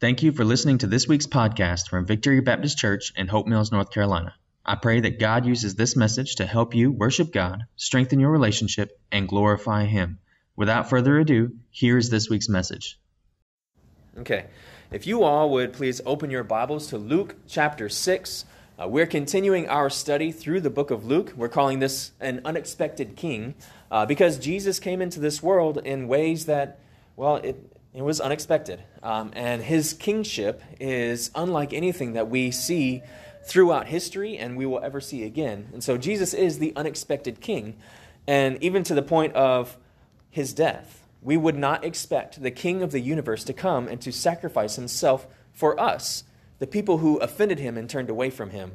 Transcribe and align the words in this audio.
Thank 0.00 0.22
you 0.22 0.32
for 0.32 0.46
listening 0.46 0.78
to 0.78 0.86
this 0.86 1.06
week's 1.06 1.26
podcast 1.26 1.90
from 1.90 2.06
Victory 2.06 2.40
Baptist 2.40 2.78
Church 2.78 3.12
in 3.16 3.28
Hope 3.28 3.46
Mills, 3.46 3.70
North 3.70 3.90
Carolina. 3.90 4.34
I 4.64 4.76
pray 4.76 5.00
that 5.00 5.20
God 5.20 5.44
uses 5.44 5.74
this 5.74 5.94
message 5.94 6.36
to 6.36 6.46
help 6.46 6.74
you 6.74 6.90
worship 6.90 7.30
God, 7.30 7.64
strengthen 7.76 8.18
your 8.18 8.30
relationship, 8.30 8.98
and 9.12 9.28
glorify 9.28 9.84
Him. 9.84 10.18
Without 10.56 10.88
further 10.88 11.18
ado, 11.18 11.52
here 11.68 11.98
is 11.98 12.08
this 12.08 12.30
week's 12.30 12.48
message. 12.48 12.98
Okay. 14.16 14.46
If 14.90 15.06
you 15.06 15.22
all 15.22 15.50
would 15.50 15.74
please 15.74 16.00
open 16.06 16.30
your 16.30 16.44
Bibles 16.44 16.86
to 16.86 16.96
Luke 16.96 17.34
chapter 17.46 17.90
6. 17.90 18.46
Uh, 18.82 18.88
we're 18.88 19.04
continuing 19.04 19.68
our 19.68 19.90
study 19.90 20.32
through 20.32 20.62
the 20.62 20.70
book 20.70 20.90
of 20.90 21.04
Luke. 21.04 21.34
We're 21.36 21.50
calling 21.50 21.80
this 21.80 22.12
an 22.20 22.40
unexpected 22.46 23.16
king 23.16 23.54
uh, 23.90 24.06
because 24.06 24.38
Jesus 24.38 24.78
came 24.80 25.02
into 25.02 25.20
this 25.20 25.42
world 25.42 25.76
in 25.84 26.08
ways 26.08 26.46
that, 26.46 26.78
well, 27.16 27.36
it, 27.36 27.70
it 27.92 28.02
was 28.02 28.20
unexpected. 28.20 28.82
Um, 29.02 29.32
and 29.34 29.62
his 29.62 29.94
kingship 29.94 30.62
is 30.78 31.30
unlike 31.34 31.72
anything 31.72 32.12
that 32.12 32.28
we 32.28 32.50
see 32.50 33.02
throughout 33.42 33.86
history 33.86 34.38
and 34.38 34.56
we 34.56 34.66
will 34.66 34.82
ever 34.82 35.00
see 35.00 35.24
again. 35.24 35.68
And 35.72 35.82
so 35.82 35.96
Jesus 35.96 36.34
is 36.34 36.58
the 36.58 36.72
unexpected 36.76 37.40
king. 37.40 37.76
And 38.26 38.62
even 38.62 38.84
to 38.84 38.94
the 38.94 39.02
point 39.02 39.34
of 39.34 39.76
his 40.30 40.52
death, 40.52 41.02
we 41.22 41.36
would 41.36 41.56
not 41.56 41.84
expect 41.84 42.42
the 42.42 42.50
king 42.50 42.82
of 42.82 42.92
the 42.92 43.00
universe 43.00 43.44
to 43.44 43.52
come 43.52 43.88
and 43.88 44.00
to 44.02 44.12
sacrifice 44.12 44.76
himself 44.76 45.26
for 45.52 45.78
us, 45.80 46.24
the 46.58 46.66
people 46.66 46.98
who 46.98 47.16
offended 47.18 47.58
him 47.58 47.76
and 47.76 47.90
turned 47.90 48.08
away 48.08 48.30
from 48.30 48.50
him. 48.50 48.72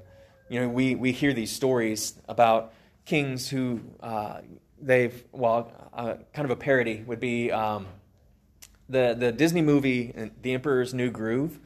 You 0.49 0.59
know, 0.59 0.69
we, 0.69 0.93
we 0.93 1.11
hear 1.11 1.33
these 1.33 1.51
stories 1.51 2.13
about 2.27 2.73
kings 3.05 3.49
who 3.49 3.81
uh, 4.01 4.41
they've, 4.79 5.23
well, 5.31 5.71
uh, 5.93 6.15
kind 6.33 6.45
of 6.45 6.51
a 6.51 6.55
parody 6.55 7.03
would 7.07 7.19
be 7.19 7.51
um, 7.51 7.87
the, 8.89 9.15
the 9.17 9.31
Disney 9.31 9.61
movie, 9.61 10.13
uh, 10.17 10.27
The 10.41 10.53
Emperor's 10.53 10.93
New 10.93 11.11
Groove 11.11 11.59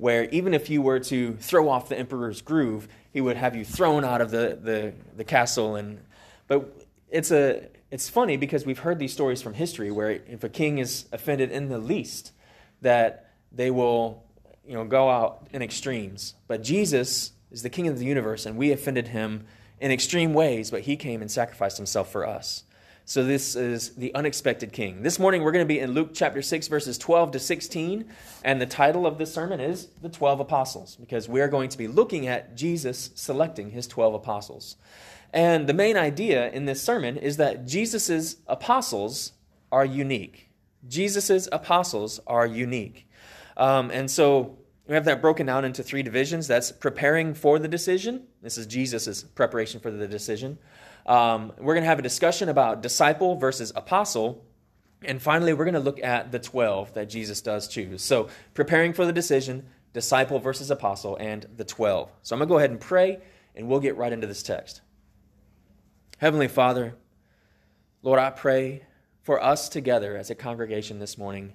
where 0.00 0.24
even 0.30 0.54
if 0.54 0.70
you 0.70 0.80
were 0.80 0.98
to 0.98 1.34
throw 1.34 1.68
off 1.68 1.90
the 1.90 1.98
emperor's 1.98 2.40
groove, 2.40 2.88
he 3.12 3.20
would 3.20 3.36
have 3.36 3.54
you 3.54 3.66
thrown 3.66 4.02
out 4.02 4.22
of 4.22 4.30
the, 4.30 4.58
the, 4.62 4.94
the 5.14 5.24
castle. 5.24 5.76
And, 5.76 6.00
but 6.48 6.86
it's, 7.10 7.30
a, 7.30 7.68
it's 7.90 8.08
funny 8.08 8.38
because 8.38 8.64
we've 8.64 8.78
heard 8.78 8.98
these 8.98 9.12
stories 9.12 9.42
from 9.42 9.52
history 9.52 9.90
where 9.90 10.12
if 10.26 10.42
a 10.42 10.48
king 10.48 10.78
is 10.78 11.04
offended 11.12 11.52
in 11.52 11.68
the 11.68 11.76
least, 11.76 12.32
that 12.80 13.34
they 13.52 13.70
will 13.70 14.24
you 14.66 14.72
know, 14.72 14.86
go 14.86 15.10
out 15.10 15.48
in 15.52 15.60
extremes. 15.60 16.32
But 16.48 16.62
Jesus 16.62 17.32
is 17.50 17.62
the 17.62 17.68
king 17.68 17.86
of 17.86 17.98
the 17.98 18.06
universe, 18.06 18.46
and 18.46 18.56
we 18.56 18.72
offended 18.72 19.08
him 19.08 19.44
in 19.80 19.90
extreme 19.90 20.32
ways, 20.32 20.70
but 20.70 20.80
he 20.80 20.96
came 20.96 21.20
and 21.20 21.30
sacrificed 21.30 21.76
himself 21.76 22.10
for 22.10 22.26
us. 22.26 22.64
So 23.10 23.24
this 23.24 23.56
is 23.56 23.96
the 23.96 24.14
unexpected 24.14 24.72
king. 24.72 25.02
This 25.02 25.18
morning 25.18 25.42
we're 25.42 25.50
going 25.50 25.64
to 25.64 25.68
be 25.68 25.80
in 25.80 25.90
Luke 25.94 26.10
chapter 26.14 26.40
6, 26.42 26.68
verses 26.68 26.96
12 26.96 27.32
to 27.32 27.40
16. 27.40 28.04
And 28.44 28.60
the 28.60 28.66
title 28.66 29.04
of 29.04 29.18
this 29.18 29.34
sermon 29.34 29.58
is 29.58 29.88
The 30.00 30.08
12 30.08 30.38
Apostles, 30.38 30.94
because 30.94 31.28
we're 31.28 31.48
going 31.48 31.70
to 31.70 31.76
be 31.76 31.88
looking 31.88 32.28
at 32.28 32.54
Jesus 32.54 33.10
selecting 33.16 33.70
his 33.70 33.88
12 33.88 34.14
apostles. 34.14 34.76
And 35.32 35.66
the 35.66 35.74
main 35.74 35.96
idea 35.96 36.52
in 36.52 36.66
this 36.66 36.80
sermon 36.80 37.16
is 37.16 37.36
that 37.38 37.66
Jesus' 37.66 38.36
apostles 38.46 39.32
are 39.72 39.84
unique. 39.84 40.52
Jesus' 40.86 41.48
apostles 41.50 42.20
are 42.28 42.46
unique. 42.46 43.08
Um, 43.56 43.90
and 43.90 44.08
so 44.08 44.56
we 44.86 44.94
have 44.94 45.04
that 45.06 45.20
broken 45.20 45.46
down 45.46 45.64
into 45.64 45.82
three 45.82 46.04
divisions. 46.04 46.46
That's 46.46 46.70
preparing 46.70 47.34
for 47.34 47.58
the 47.58 47.66
decision. 47.66 48.28
This 48.42 48.56
is 48.56 48.66
Jesus' 48.66 49.22
preparation 49.22 49.80
for 49.80 49.90
the 49.90 50.08
decision. 50.08 50.58
Um, 51.06 51.52
we're 51.58 51.74
going 51.74 51.84
to 51.84 51.88
have 51.88 51.98
a 51.98 52.02
discussion 52.02 52.48
about 52.48 52.82
disciple 52.82 53.36
versus 53.36 53.72
apostle. 53.74 54.44
And 55.02 55.20
finally, 55.20 55.52
we're 55.52 55.64
going 55.64 55.74
to 55.74 55.80
look 55.80 56.02
at 56.02 56.32
the 56.32 56.38
12 56.38 56.94
that 56.94 57.08
Jesus 57.08 57.40
does 57.40 57.68
choose. 57.68 58.02
So, 58.02 58.28
preparing 58.54 58.92
for 58.92 59.04
the 59.04 59.12
decision, 59.12 59.66
disciple 59.92 60.38
versus 60.38 60.70
apostle, 60.70 61.16
and 61.16 61.46
the 61.56 61.64
12. 61.64 62.10
So, 62.22 62.34
I'm 62.34 62.38
going 62.38 62.48
to 62.48 62.52
go 62.52 62.58
ahead 62.58 62.70
and 62.70 62.80
pray, 62.80 63.18
and 63.54 63.68
we'll 63.68 63.80
get 63.80 63.96
right 63.96 64.12
into 64.12 64.26
this 64.26 64.42
text. 64.42 64.82
Heavenly 66.18 66.48
Father, 66.48 66.94
Lord, 68.02 68.18
I 68.18 68.30
pray 68.30 68.84
for 69.22 69.42
us 69.42 69.68
together 69.68 70.16
as 70.16 70.30
a 70.30 70.34
congregation 70.34 70.98
this 70.98 71.16
morning. 71.16 71.54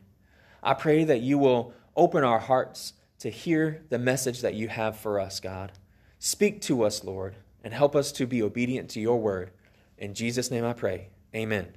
I 0.62 0.74
pray 0.74 1.04
that 1.04 1.22
you 1.22 1.38
will 1.38 1.74
open 1.96 2.24
our 2.24 2.40
hearts 2.40 2.94
to 3.20 3.30
hear 3.30 3.84
the 3.90 4.00
message 4.00 4.42
that 4.42 4.56
you 4.56 4.68
have 4.68 4.98
for 4.98 5.20
us, 5.20 5.40
God. 5.40 5.72
Speak 6.26 6.62
to 6.62 6.84
us, 6.84 7.04
Lord 7.04 7.36
and 7.66 7.74
help 7.74 7.96
us 7.96 8.12
to 8.14 8.28
be 8.28 8.44
obedient 8.44 8.92
to 8.92 9.02
your 9.02 9.20
word. 9.20 9.50
In 9.98 10.14
Jesus' 10.14 10.52
name 10.52 10.64
I 10.64 10.74
pray. 10.74 11.10
Amen. 11.36 11.68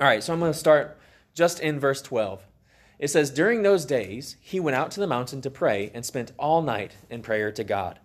All 0.00 0.06
right, 0.06 0.24
so 0.24 0.32
I'm 0.32 0.40
going 0.40 0.52
to 0.52 0.58
start 0.58 0.98
just 1.34 1.60
in 1.60 1.78
verse 1.78 2.00
12. 2.00 2.42
It 2.98 3.08
says, 3.08 3.30
During 3.30 3.62
those 3.62 3.84
days, 3.84 4.36
he 4.40 4.58
went 4.58 4.74
out 4.74 4.90
to 4.92 5.00
the 5.00 5.06
mountain 5.06 5.42
to 5.42 5.50
pray 5.50 5.90
and 5.92 6.04
spent 6.04 6.32
all 6.38 6.62
night 6.62 6.96
in 7.10 7.20
prayer 7.20 7.52
to 7.52 7.62
God. 7.62 8.00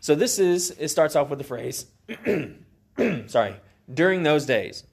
So 0.00 0.14
this 0.14 0.38
is, 0.38 0.70
it 0.78 0.88
starts 0.88 1.14
off 1.14 1.28
with 1.28 1.38
the 1.38 1.44
phrase, 1.44 1.86
sorry, 3.30 3.56
during 3.92 4.22
those 4.22 4.46
days. 4.46 4.84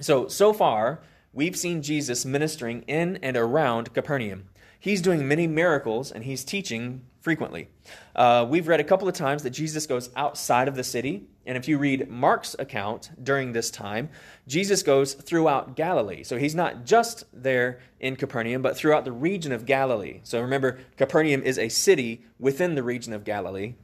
So, 0.00 0.26
so 0.26 0.52
far, 0.52 1.00
we've 1.32 1.56
seen 1.56 1.80
Jesus 1.80 2.24
ministering 2.24 2.82
in 2.82 3.18
and 3.22 3.36
around 3.36 3.94
Capernaum. 3.94 4.48
He's 4.80 5.00
doing 5.00 5.28
many 5.28 5.46
miracles 5.46 6.10
and 6.10 6.24
he's 6.24 6.44
teaching 6.44 7.02
frequently. 7.22 7.68
Uh, 8.14 8.44
we've 8.48 8.68
read 8.68 8.80
a 8.80 8.84
couple 8.84 9.08
of 9.08 9.14
times 9.14 9.44
that 9.44 9.50
Jesus 9.50 9.86
goes 9.86 10.10
outside 10.16 10.68
of 10.68 10.74
the 10.74 10.84
city. 10.84 11.28
And 11.46 11.56
if 11.56 11.68
you 11.68 11.78
read 11.78 12.10
Mark's 12.10 12.54
account 12.58 13.10
during 13.22 13.52
this 13.52 13.70
time, 13.70 14.10
Jesus 14.46 14.82
goes 14.82 15.14
throughout 15.14 15.76
Galilee. 15.76 16.24
So 16.24 16.36
he's 16.36 16.54
not 16.54 16.84
just 16.84 17.24
there 17.32 17.80
in 18.00 18.16
Capernaum, 18.16 18.60
but 18.60 18.76
throughout 18.76 19.04
the 19.04 19.12
region 19.12 19.52
of 19.52 19.64
Galilee. 19.64 20.20
So 20.24 20.40
remember, 20.40 20.80
Capernaum 20.96 21.42
is 21.42 21.58
a 21.58 21.68
city 21.68 22.24
within 22.38 22.74
the 22.74 22.82
region 22.82 23.12
of 23.12 23.24
Galilee. 23.24 23.74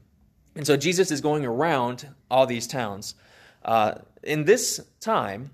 And 0.56 0.66
so 0.66 0.76
Jesus 0.76 1.10
is 1.10 1.20
going 1.20 1.46
around 1.46 2.08
all 2.28 2.46
these 2.46 2.66
towns. 2.66 3.14
Uh, 3.64 3.94
in 4.24 4.44
this 4.44 4.80
time, 5.00 5.52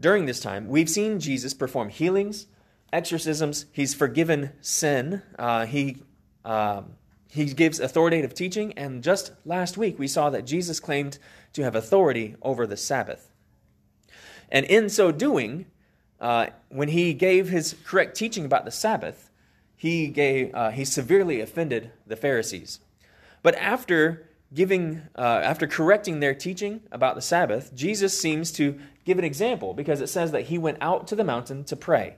during 0.00 0.24
this 0.24 0.40
time, 0.40 0.68
we've 0.68 0.88
seen 0.88 1.20
Jesus 1.20 1.52
perform 1.52 1.90
healings, 1.90 2.46
exorcisms. 2.90 3.66
He's 3.72 3.94
forgiven 3.94 4.52
sin. 4.62 5.22
Uh, 5.38 5.66
he 5.66 6.02
um, 6.44 6.92
he 7.30 7.46
gives 7.46 7.78
authoritative 7.78 8.34
teaching, 8.34 8.72
and 8.72 9.02
just 9.02 9.32
last 9.44 9.76
week 9.76 9.98
we 9.98 10.08
saw 10.08 10.30
that 10.30 10.46
Jesus 10.46 10.80
claimed 10.80 11.18
to 11.52 11.62
have 11.62 11.74
authority 11.74 12.36
over 12.42 12.66
the 12.66 12.76
Sabbath. 12.76 13.30
And 14.50 14.64
in 14.66 14.88
so 14.88 15.12
doing, 15.12 15.66
uh, 16.20 16.46
when 16.70 16.88
he 16.88 17.12
gave 17.14 17.48
his 17.48 17.76
correct 17.84 18.16
teaching 18.16 18.44
about 18.44 18.64
the 18.64 18.70
Sabbath, 18.70 19.30
he, 19.76 20.08
gave, 20.08 20.54
uh, 20.54 20.70
he 20.70 20.84
severely 20.84 21.40
offended 21.40 21.92
the 22.06 22.16
Pharisees. 22.16 22.80
But 23.42 23.54
after 23.56 24.26
giving, 24.52 25.02
uh, 25.16 25.40
after 25.44 25.66
correcting 25.66 26.20
their 26.20 26.34
teaching 26.34 26.80
about 26.90 27.14
the 27.14 27.22
Sabbath, 27.22 27.74
Jesus 27.74 28.18
seems 28.18 28.50
to 28.52 28.78
give 29.04 29.18
an 29.18 29.24
example 29.24 29.74
because 29.74 30.00
it 30.00 30.08
says 30.08 30.32
that 30.32 30.46
he 30.46 30.58
went 30.58 30.78
out 30.80 31.06
to 31.08 31.16
the 31.16 31.24
mountain 31.24 31.64
to 31.64 31.76
pray. 31.76 32.16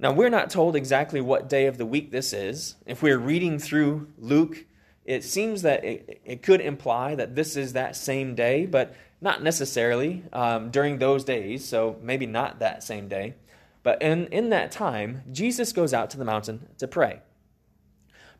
Now, 0.00 0.12
we're 0.12 0.30
not 0.30 0.48
told 0.48 0.76
exactly 0.76 1.20
what 1.20 1.50
day 1.50 1.66
of 1.66 1.76
the 1.76 1.84
week 1.84 2.10
this 2.10 2.32
is. 2.32 2.76
If 2.86 3.02
we're 3.02 3.18
reading 3.18 3.58
through 3.58 4.08
Luke, 4.16 4.64
it 5.04 5.22
seems 5.24 5.60
that 5.60 5.84
it, 5.84 6.22
it 6.24 6.42
could 6.42 6.62
imply 6.62 7.14
that 7.16 7.36
this 7.36 7.54
is 7.54 7.74
that 7.74 7.94
same 7.94 8.34
day, 8.34 8.64
but 8.64 8.94
not 9.20 9.42
necessarily 9.42 10.22
um, 10.32 10.70
during 10.70 10.98
those 10.98 11.22
days, 11.22 11.66
so 11.66 11.98
maybe 12.00 12.24
not 12.24 12.60
that 12.60 12.82
same 12.82 13.08
day. 13.08 13.34
But 13.82 14.00
in, 14.00 14.28
in 14.28 14.48
that 14.48 14.72
time, 14.72 15.20
Jesus 15.30 15.70
goes 15.74 15.92
out 15.92 16.08
to 16.10 16.16
the 16.16 16.24
mountain 16.24 16.68
to 16.78 16.88
pray. 16.88 17.20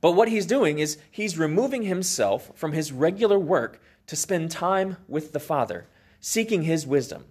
But 0.00 0.12
what 0.12 0.28
he's 0.28 0.46
doing 0.46 0.78
is 0.78 0.96
he's 1.10 1.36
removing 1.36 1.82
himself 1.82 2.52
from 2.54 2.72
his 2.72 2.90
regular 2.90 3.38
work 3.38 3.82
to 4.06 4.16
spend 4.16 4.50
time 4.50 4.96
with 5.08 5.32
the 5.32 5.40
Father, 5.40 5.88
seeking 6.20 6.62
his 6.62 6.86
wisdom. 6.86 7.26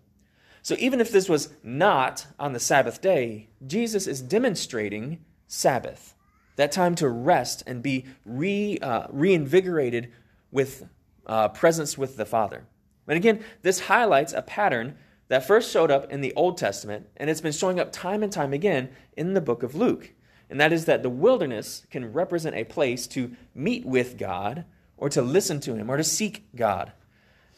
So 0.69 0.75
even 0.77 1.01
if 1.01 1.11
this 1.11 1.27
was 1.27 1.49
not 1.63 2.27
on 2.37 2.53
the 2.53 2.59
Sabbath 2.59 3.01
day, 3.01 3.49
Jesus 3.65 4.05
is 4.05 4.21
demonstrating 4.21 5.25
Sabbath, 5.47 6.13
that 6.57 6.71
time 6.71 6.93
to 6.93 7.09
rest 7.09 7.63
and 7.65 7.81
be 7.81 8.05
re, 8.23 8.77
uh, 8.79 9.07
reinvigorated 9.09 10.13
with 10.51 10.87
uh, 11.25 11.47
presence 11.47 11.97
with 11.97 12.17
the 12.17 12.25
Father. 12.27 12.67
And 13.07 13.17
again, 13.17 13.43
this 13.63 13.79
highlights 13.79 14.31
a 14.31 14.43
pattern 14.43 14.95
that 15.29 15.43
first 15.43 15.71
showed 15.71 15.89
up 15.89 16.11
in 16.11 16.21
the 16.21 16.35
Old 16.35 16.59
Testament, 16.59 17.07
and 17.17 17.31
it's 17.31 17.41
been 17.41 17.51
showing 17.51 17.79
up 17.79 17.91
time 17.91 18.21
and 18.21 18.31
time 18.31 18.53
again 18.53 18.89
in 19.17 19.33
the 19.33 19.41
book 19.41 19.63
of 19.63 19.73
Luke. 19.73 20.13
And 20.51 20.61
that 20.61 20.71
is 20.71 20.85
that 20.85 21.01
the 21.01 21.09
wilderness 21.09 21.87
can 21.89 22.13
represent 22.13 22.55
a 22.55 22.63
place 22.63 23.07
to 23.07 23.35
meet 23.55 23.87
with 23.87 24.19
God, 24.19 24.65
or 24.97 25.09
to 25.09 25.23
listen 25.23 25.61
to 25.61 25.73
Him, 25.73 25.89
or 25.89 25.97
to 25.97 26.03
seek 26.03 26.45
God. 26.55 26.91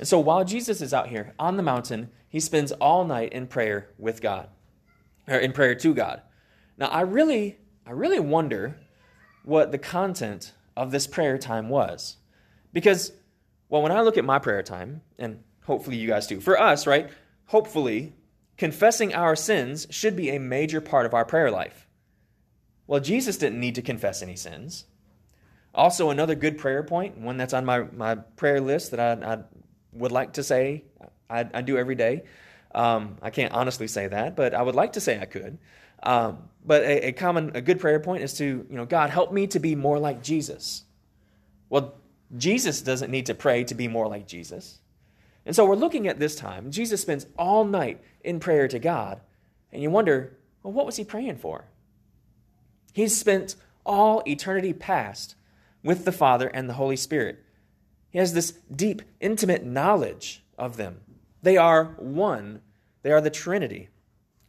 And 0.02 0.08
so 0.08 0.20
while 0.20 0.44
Jesus 0.44 0.82
is 0.82 0.96
out 0.96 1.10
here 1.10 1.36
on 1.38 1.58
the 1.58 1.64
mountain, 1.64 2.10
he 2.28 2.40
spends 2.40 2.72
all 2.72 3.06
night 3.06 3.34
in 3.34 3.46
prayer 3.46 3.92
with 4.00 4.20
God, 4.20 4.50
or 5.28 5.38
in 5.38 5.54
prayer 5.54 5.76
to 5.76 5.94
God. 5.94 6.24
Now, 6.76 6.88
I 6.88 7.02
really, 7.02 7.60
I 7.86 7.92
really 7.92 8.20
wonder 8.20 8.80
what 9.44 9.72
the 9.72 9.78
content 9.78 10.54
of 10.76 10.90
this 10.90 11.06
prayer 11.06 11.38
time 11.38 11.70
was. 11.70 12.18
Because, 12.74 13.12
well, 13.70 13.84
when 13.84 13.92
I 13.92 14.02
look 14.02 14.18
at 14.18 14.26
my 14.26 14.40
prayer 14.40 14.64
time, 14.64 15.02
and 15.20 15.44
hopefully 15.66 15.98
you 15.98 16.08
guys 16.08 16.26
do, 16.26 16.40
for 16.40 16.60
us, 16.60 16.88
right, 16.88 17.08
hopefully, 17.46 18.16
confessing 18.58 19.14
our 19.14 19.36
sins 19.36 19.86
should 19.92 20.16
be 20.16 20.32
a 20.32 20.40
major 20.40 20.82
part 20.82 21.06
of 21.06 21.14
our 21.14 21.26
prayer 21.26 21.52
life. 21.52 21.88
Well, 22.88 23.02
Jesus 23.02 23.38
didn't 23.38 23.60
need 23.60 23.76
to 23.76 23.84
confess 23.84 24.24
any 24.24 24.36
sins. 24.36 24.86
Also, 25.76 26.10
another 26.10 26.34
good 26.34 26.58
prayer 26.58 26.82
point, 26.82 27.20
one 27.20 27.38
that's 27.38 27.54
on 27.54 27.66
my, 27.66 27.84
my 27.96 28.16
prayer 28.16 28.60
list 28.60 28.90
that 28.90 29.00
I, 29.00 29.34
I 29.34 29.44
would 29.94 30.12
like 30.12 30.34
to 30.34 30.44
say 30.44 30.84
I, 31.30 31.48
I 31.54 31.62
do 31.62 31.78
every 31.78 31.96
day. 31.96 32.24
Um, 32.74 33.18
I 33.22 33.30
can't 33.30 33.54
honestly 33.54 33.88
say 33.88 34.08
that, 34.08 34.36
but 34.36 34.54
I 34.54 34.62
would 34.62 34.76
like 34.76 34.94
to 34.94 35.02
say 35.02 35.20
I 35.20 35.26
could. 35.26 35.58
Um, 36.04 36.50
but 36.66 36.84
a, 36.84 37.08
a, 37.08 37.12
common, 37.12 37.52
a 37.56 37.62
good 37.62 37.80
prayer 37.80 38.00
point 38.00 38.24
is 38.24 38.34
to, 38.36 38.46
you 38.46 38.76
know, 38.78 38.86
God, 38.86 39.10
help 39.10 39.32
me 39.32 39.48
to 39.48 39.60
be 39.60 39.76
more 39.76 40.00
like 40.00 40.24
Jesus. 40.24 40.84
Well, 41.70 41.96
Jesus 42.38 42.82
doesn't 42.82 43.12
need 43.12 43.26
to 43.28 43.36
pray 43.36 43.64
to 43.66 43.76
be 43.76 43.88
more 43.88 44.08
like 44.08 44.28
Jesus. 44.28 44.80
And 45.46 45.56
so 45.56 45.66
we're 45.66 45.76
looking 45.76 46.08
at 46.08 46.20
this 46.20 46.36
time. 46.36 46.72
Jesus 46.72 47.02
spends 47.02 47.26
all 47.38 47.66
night 47.66 48.02
in 48.24 48.40
prayer 48.40 48.68
to 48.68 48.80
God, 48.80 49.20
and 49.72 49.82
you 49.82 49.90
wonder, 49.90 50.38
well, 50.64 50.74
what 50.74 50.86
was 50.86 50.98
he 50.98 51.04
praying 51.04 51.38
for? 51.38 51.66
He's 52.94 53.18
spent 53.18 53.56
all 53.86 54.22
eternity 54.28 54.74
past 54.74 55.36
with 55.84 56.06
the 56.06 56.12
Father 56.12 56.48
and 56.48 56.70
the 56.70 56.74
Holy 56.74 56.96
Spirit. 56.96 57.44
He 58.12 58.20
has 58.20 58.34
this 58.34 58.52
deep, 58.74 59.02
intimate 59.20 59.66
knowledge 59.66 60.44
of 60.58 60.78
them. 60.78 61.02
They 61.42 61.58
are 61.58 61.96
one, 61.98 62.62
they 63.04 63.12
are 63.12 63.22
the 63.22 63.30
Trinity. 63.30 63.90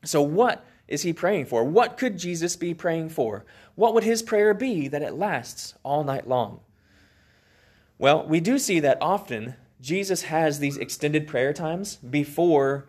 So, 0.05 0.21
what 0.21 0.65
is 0.89 1.03
he 1.03 1.13
praying 1.13 1.47
for? 1.47 1.65
What 1.65 1.97
could 1.97 2.19
Jesus 2.19 2.57
be 2.57 2.75
praying 2.75 3.11
for? 3.11 3.47
What 3.77 3.95
would 3.95 4.05
his 4.05 4.23
prayer 4.23 4.53
be 4.53 4.89
that 4.89 5.03
it 5.03 5.15
lasts 5.15 5.75
all 5.83 6.05
night 6.05 6.29
long? 6.29 6.61
Well, 7.99 8.27
we 8.27 8.41
do 8.41 8.59
see 8.59 8.81
that 8.81 8.99
often 9.01 9.55
Jesus 9.81 10.23
has 10.23 10.59
these 10.59 10.77
extended 10.77 11.27
prayer 11.27 11.53
times 11.53 11.97
before 11.97 12.89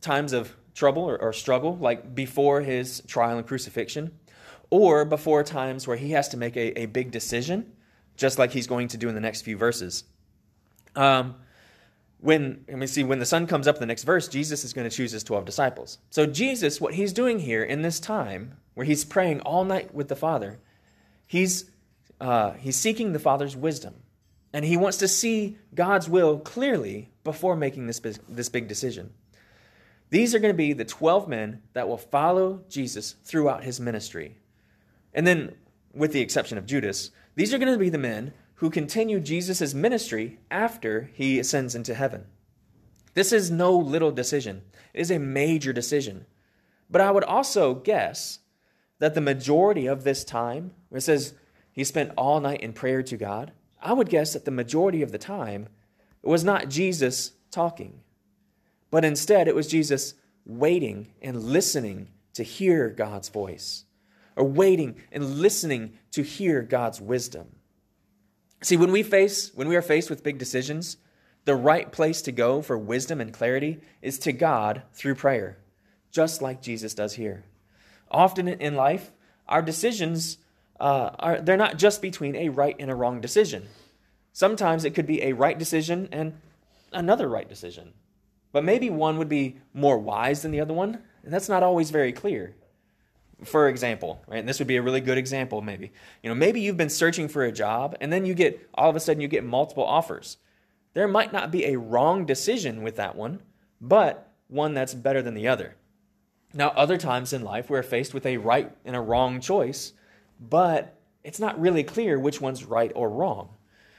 times 0.00 0.32
of 0.32 0.56
trouble 0.74 1.08
or, 1.08 1.20
or, 1.20 1.32
struggle, 1.32 1.76
like 1.76 2.14
before 2.14 2.60
his 2.60 3.02
trial 3.06 3.38
and 3.38 3.46
crucifixion, 3.46 4.10
or 4.70 5.04
before 5.04 5.44
times 5.44 5.86
where 5.86 5.96
he 5.96 6.10
has 6.10 6.28
to 6.30 6.36
make 6.36 6.56
a, 6.56 6.78
a 6.78 6.86
big 6.86 7.10
decision, 7.10 7.72
just 8.16 8.38
like 8.38 8.50
he's 8.50 8.66
going 8.66 8.88
to 8.88 8.96
do 8.96 9.08
in 9.08 9.14
the 9.14 9.20
next 9.20 9.42
few 9.42 9.56
verses. 9.56 10.04
Um, 10.96 11.36
when 12.24 12.64
let 12.68 12.78
me 12.78 12.86
see 12.86 13.04
when 13.04 13.18
the 13.18 13.26
sun 13.26 13.46
comes 13.46 13.68
up 13.68 13.78
the 13.78 13.84
next 13.84 14.04
verse 14.04 14.28
jesus 14.28 14.64
is 14.64 14.72
going 14.72 14.88
to 14.88 14.96
choose 14.96 15.12
his 15.12 15.22
12 15.22 15.44
disciples. 15.44 15.98
So 16.10 16.26
jesus 16.26 16.80
what 16.80 16.94
he's 16.94 17.12
doing 17.12 17.38
here 17.38 17.62
in 17.62 17.82
this 17.82 18.00
time 18.00 18.56
where 18.72 18.86
he's 18.86 19.04
praying 19.04 19.40
all 19.40 19.64
night 19.64 19.94
with 19.94 20.08
the 20.08 20.16
father 20.16 20.58
he's 21.26 21.70
uh, 22.20 22.52
he's 22.52 22.76
seeking 22.76 23.12
the 23.12 23.18
father's 23.18 23.56
wisdom. 23.56 23.94
And 24.54 24.64
he 24.64 24.76
wants 24.76 24.98
to 24.98 25.08
see 25.08 25.58
god's 25.74 26.08
will 26.08 26.38
clearly 26.38 27.10
before 27.24 27.56
making 27.56 27.86
this 27.86 28.00
big, 28.00 28.16
this 28.28 28.48
big 28.48 28.68
decision. 28.68 29.12
These 30.10 30.34
are 30.34 30.38
going 30.38 30.54
to 30.54 30.56
be 30.56 30.72
the 30.72 30.84
12 30.84 31.28
men 31.28 31.62
that 31.74 31.88
will 31.88 31.98
follow 31.98 32.62
jesus 32.70 33.16
throughout 33.24 33.64
his 33.64 33.80
ministry. 33.80 34.38
And 35.12 35.26
then 35.26 35.56
with 35.92 36.12
the 36.12 36.20
exception 36.22 36.56
of 36.56 36.64
judas 36.64 37.10
these 37.34 37.52
are 37.52 37.58
going 37.58 37.72
to 37.72 37.78
be 37.78 37.90
the 37.90 37.98
men 37.98 38.32
who 38.56 38.70
continue 38.70 39.20
Jesus' 39.20 39.74
ministry 39.74 40.38
after 40.50 41.10
he 41.12 41.38
ascends 41.38 41.74
into 41.74 41.94
heaven. 41.94 42.26
This 43.14 43.32
is 43.32 43.50
no 43.50 43.76
little 43.76 44.10
decision, 44.10 44.62
it 44.92 45.00
is 45.00 45.10
a 45.10 45.18
major 45.18 45.72
decision. 45.72 46.26
But 46.90 47.00
I 47.00 47.10
would 47.10 47.24
also 47.24 47.74
guess 47.74 48.40
that 48.98 49.14
the 49.14 49.20
majority 49.20 49.86
of 49.86 50.04
this 50.04 50.24
time, 50.24 50.72
where 50.88 50.98
it 50.98 51.02
says 51.02 51.34
he 51.72 51.84
spent 51.84 52.12
all 52.16 52.40
night 52.40 52.60
in 52.60 52.72
prayer 52.72 53.02
to 53.02 53.16
God, 53.16 53.52
I 53.80 53.92
would 53.92 54.08
guess 54.08 54.32
that 54.32 54.44
the 54.44 54.50
majority 54.50 55.02
of 55.02 55.12
the 55.12 55.18
time 55.18 55.68
it 56.22 56.28
was 56.28 56.44
not 56.44 56.70
Jesus 56.70 57.32
talking, 57.50 58.00
but 58.90 59.04
instead 59.04 59.46
it 59.46 59.54
was 59.54 59.66
Jesus 59.68 60.14
waiting 60.46 61.08
and 61.20 61.42
listening 61.42 62.08
to 62.32 62.42
hear 62.42 62.88
God's 62.88 63.28
voice, 63.28 63.84
or 64.36 64.44
waiting 64.44 64.96
and 65.12 65.36
listening 65.36 65.98
to 66.12 66.22
hear 66.22 66.62
God's 66.62 67.00
wisdom. 67.00 67.53
See, 68.64 68.78
when 68.78 68.92
we 68.92 69.02
face 69.02 69.50
when 69.54 69.68
we 69.68 69.76
are 69.76 69.82
faced 69.82 70.08
with 70.08 70.22
big 70.22 70.38
decisions, 70.38 70.96
the 71.44 71.54
right 71.54 71.92
place 71.92 72.22
to 72.22 72.32
go 72.32 72.62
for 72.62 72.78
wisdom 72.78 73.20
and 73.20 73.30
clarity 73.30 73.78
is 74.00 74.18
to 74.20 74.32
God 74.32 74.84
through 74.94 75.16
prayer, 75.16 75.58
just 76.10 76.40
like 76.40 76.62
Jesus 76.62 76.94
does 76.94 77.12
here. 77.12 77.44
Often 78.10 78.48
in 78.48 78.74
life, 78.74 79.12
our 79.46 79.60
decisions 79.60 80.38
uh, 80.80 81.10
are 81.18 81.42
they're 81.42 81.58
not 81.58 81.76
just 81.76 82.00
between 82.00 82.34
a 82.36 82.48
right 82.48 82.74
and 82.78 82.90
a 82.90 82.94
wrong 82.94 83.20
decision. 83.20 83.68
Sometimes 84.32 84.86
it 84.86 84.94
could 84.94 85.06
be 85.06 85.22
a 85.22 85.34
right 85.34 85.58
decision 85.58 86.08
and 86.10 86.32
another 86.90 87.28
right 87.28 87.50
decision. 87.50 87.92
But 88.50 88.64
maybe 88.64 88.88
one 88.88 89.18
would 89.18 89.28
be 89.28 89.58
more 89.74 89.98
wise 89.98 90.40
than 90.40 90.52
the 90.52 90.60
other 90.62 90.72
one, 90.72 91.02
and 91.22 91.34
that's 91.34 91.50
not 91.50 91.62
always 91.62 91.90
very 91.90 92.14
clear 92.14 92.54
for 93.44 93.68
example, 93.68 94.22
right? 94.26 94.38
And 94.38 94.48
this 94.48 94.58
would 94.58 94.68
be 94.68 94.76
a 94.76 94.82
really 94.82 95.00
good 95.00 95.18
example, 95.18 95.60
maybe. 95.60 95.92
You 96.22 96.28
know, 96.28 96.34
maybe 96.34 96.60
you've 96.60 96.76
been 96.76 96.90
searching 96.90 97.28
for 97.28 97.44
a 97.44 97.52
job 97.52 97.96
and 98.00 98.12
then 98.12 98.24
you 98.24 98.34
get, 98.34 98.68
all 98.74 98.90
of 98.90 98.96
a 98.96 99.00
sudden, 99.00 99.20
you 99.20 99.28
get 99.28 99.44
multiple 99.44 99.84
offers. 99.84 100.38
There 100.94 101.08
might 101.08 101.32
not 101.32 101.50
be 101.50 101.64
a 101.66 101.78
wrong 101.78 102.24
decision 102.24 102.82
with 102.82 102.96
that 102.96 103.16
one, 103.16 103.42
but 103.80 104.32
one 104.48 104.74
that's 104.74 104.94
better 104.94 105.22
than 105.22 105.34
the 105.34 105.48
other. 105.48 105.76
Now, 106.52 106.68
other 106.70 106.96
times 106.96 107.32
in 107.32 107.42
life, 107.42 107.68
we're 107.68 107.82
faced 107.82 108.14
with 108.14 108.26
a 108.26 108.36
right 108.36 108.70
and 108.84 108.94
a 108.94 109.00
wrong 109.00 109.40
choice, 109.40 109.92
but 110.40 110.96
it's 111.24 111.40
not 111.40 111.60
really 111.60 111.82
clear 111.82 112.18
which 112.18 112.40
one's 112.40 112.64
right 112.64 112.92
or 112.94 113.10
wrong. 113.10 113.48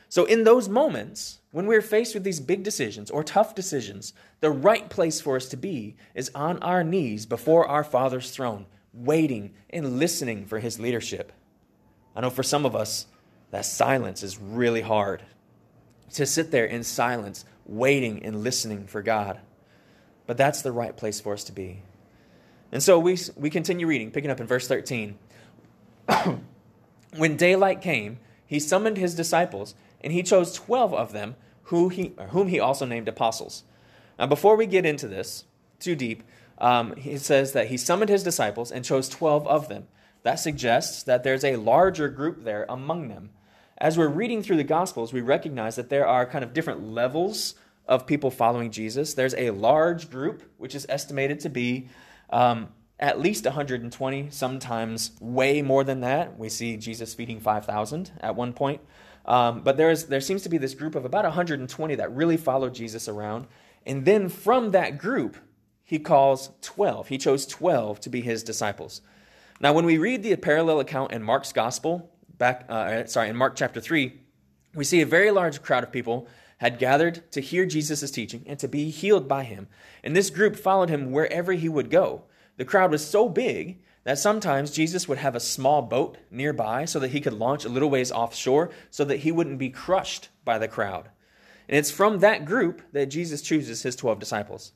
So, 0.08 0.24
in 0.24 0.46
those 0.46 0.70
moments, 0.70 1.42
when 1.52 1.66
we're 1.66 1.82
faced 1.82 2.14
with 2.14 2.24
these 2.24 2.40
big 2.40 2.64
decisions 2.64 3.12
or 3.12 3.24
tough 3.24 3.56
decisions, 3.56 4.14
the 4.40 4.52
right 4.52 4.90
place 4.90 5.20
for 5.20 5.36
us 5.36 5.50
to 5.50 5.58
be 5.58 5.96
is 6.14 6.32
on 6.34 6.60
our 6.60 6.84
knees 6.84 7.26
before 7.26 7.68
our 7.68 7.84
Father's 7.84 8.32
throne, 8.32 8.68
waiting 8.96 9.54
and 9.70 10.00
listening 10.00 10.46
for 10.46 10.60
his 10.60 10.80
leadership. 10.80 11.32
I 12.16 12.22
know 12.22 12.30
for 12.30 12.44
some 12.44 12.66
of 12.66 12.76
us, 12.76 13.08
that 13.52 13.66
silence 13.66 14.24
is 14.24 14.40
really 14.40 14.82
hard. 14.82 15.24
To 16.14 16.26
sit 16.26 16.52
there 16.52 16.66
in 16.66 16.84
silence, 16.84 17.46
waiting 17.66 18.24
and 18.24 18.44
listening 18.44 18.88
for 18.88 19.02
God. 19.02 19.40
But 20.28 20.38
that's 20.38 20.62
the 20.62 20.72
right 20.72 20.96
place 20.96 21.20
for 21.20 21.34
us 21.34 21.44
to 21.46 21.52
be. 21.52 21.82
And 22.72 22.82
so 22.82 23.00
we, 23.00 23.18
we 23.36 23.50
continue 23.50 23.88
reading, 23.88 24.12
picking 24.12 24.32
up 24.32 24.40
in 24.40 24.48
verse 24.48 24.68
13. 24.68 25.18
when 27.16 27.38
daylight 27.38 27.82
came, 27.82 28.20
he 28.46 28.60
summoned 28.60 28.98
his 28.98 29.16
disciples, 29.16 29.76
and 30.02 30.14
he 30.14 30.24
chose 30.24 30.54
12 30.54 30.94
of 30.94 31.12
them, 31.12 31.36
who 31.64 31.90
he, 31.90 32.14
whom 32.30 32.48
he 32.48 32.60
also 32.60 32.86
named 32.86 33.08
apostles. 33.08 33.64
Now, 34.20 34.28
before 34.28 34.56
we 34.56 34.66
get 34.66 34.86
into 34.86 35.08
this 35.08 35.46
too 35.80 35.96
deep, 35.96 36.24
um, 36.58 36.96
he 36.96 37.18
says 37.18 37.54
that 37.54 37.68
he 37.68 37.78
summoned 37.78 38.10
his 38.10 38.24
disciples 38.24 38.72
and 38.72 38.86
chose 38.86 39.10
12 39.10 39.48
of 39.48 39.70
them. 39.70 39.88
That 40.24 40.36
suggests 40.36 41.04
that 41.04 41.24
there's 41.24 41.44
a 41.44 41.58
larger 41.58 42.10
group 42.10 42.44
there 42.44 42.66
among 42.68 43.10
them. 43.10 43.30
As 43.78 43.98
we're 43.98 44.08
reading 44.08 44.42
through 44.42 44.58
the 44.58 44.64
Gospels, 44.64 45.12
we 45.12 45.22
recognize 45.22 45.76
that 45.76 45.90
there 45.90 46.08
are 46.08 46.26
kind 46.26 46.44
of 46.44 46.54
different 46.54 46.84
levels 46.84 47.56
of 47.88 48.08
people 48.08 48.32
following 48.32 48.72
Jesus. 48.72 49.14
There's 49.14 49.36
a 49.36 49.52
large 49.52 50.10
group, 50.10 50.44
which 50.58 50.74
is 50.74 50.86
estimated 50.90 51.42
to 51.42 51.50
be 51.50 51.90
um, 52.30 52.70
at 53.00 53.20
least 53.20 53.46
120, 53.46 54.30
sometimes 54.32 55.12
way 55.20 55.62
more 55.62 55.84
than 55.84 56.02
that. 56.02 56.40
We 56.40 56.50
see 56.50 56.78
Jesus 56.78 57.14
feeding 57.14 57.40
5,000 57.40 58.12
at 58.22 58.36
one 58.36 58.54
point. 58.54 58.82
Um, 59.26 59.62
but 59.62 59.76
there's, 59.76 60.06
there 60.06 60.22
seems 60.22 60.44
to 60.44 60.50
be 60.50 60.58
this 60.58 60.74
group 60.74 60.96
of 60.96 61.04
about 61.04 61.26
120 61.26 61.96
that 61.96 62.16
really 62.16 62.38
follow 62.38 62.70
Jesus 62.70 63.08
around. 63.08 63.48
And 63.86 64.06
then 64.06 64.30
from 64.30 64.72
that 64.72 64.98
group, 64.98 65.38
he 65.86 66.00
calls 66.00 66.50
12. 66.62 67.08
He 67.08 67.18
chose 67.18 67.46
12 67.46 68.00
to 68.02 68.10
be 68.10 68.22
his 68.22 68.44
disciples. 68.44 69.02
Now, 69.62 69.72
when 69.72 69.86
we 69.86 69.98
read 69.98 70.24
the 70.24 70.36
parallel 70.36 70.80
account 70.80 71.14
in 71.14 71.24
Mark's 71.24 71.54
gospel, 71.54 72.12
back, 72.38 72.66
uh, 72.68 73.06
sorry, 73.06 73.30
in 73.30 73.38
Mark 73.38 73.56
chapter 73.56 73.80
3, 73.80 74.20
we 74.74 74.84
see 74.84 75.02
a 75.02 75.06
very 75.06 75.32
large 75.32 75.62
crowd 75.62 75.84
of 75.84 75.92
people 75.92 76.28
had 76.58 76.80
gathered 76.80 77.32
to 77.32 77.40
hear 77.40 77.66
Jesus' 77.66 78.12
teaching 78.12 78.44
and 78.48 78.58
to 78.60 78.68
be 78.68 78.90
healed 78.90 79.28
by 79.28 79.44
him. 79.44 79.68
And 80.04 80.16
this 80.16 80.30
group 80.30 80.56
followed 80.56 80.90
him 80.90 81.12
wherever 81.12 81.54
he 81.54 81.70
would 81.70 81.90
go. 81.90 82.24
The 82.58 82.66
crowd 82.66 82.92
was 82.92 83.06
so 83.06 83.30
big 83.30 83.82
that 84.06 84.20
sometimes 84.20 84.72
Jesus 84.72 85.08
would 85.08 85.18
have 85.18 85.36
a 85.36 85.40
small 85.40 85.82
boat 85.82 86.18
nearby 86.32 86.86
so 86.86 87.00
that 87.00 87.12
he 87.12 87.22
could 87.22 87.34
launch 87.34 87.66
a 87.66 87.70
little 87.70 87.90
ways 87.90 88.12
offshore 88.12 88.72
so 88.90 89.06
that 89.06 89.20
he 89.20 89.32
wouldn't 89.32 89.60
be 89.60 89.70
crushed 89.70 90.30
by 90.44 90.58
the 90.58 90.68
crowd. 90.68 91.10
And 91.68 91.78
it's 91.78 91.92
from 91.92 92.20
that 92.20 92.46
group 92.46 92.82
that 92.92 93.08
Jesus 93.08 93.42
chooses 93.42 93.84
his 93.84 93.96
12 93.96 94.20
disciples. 94.20 94.72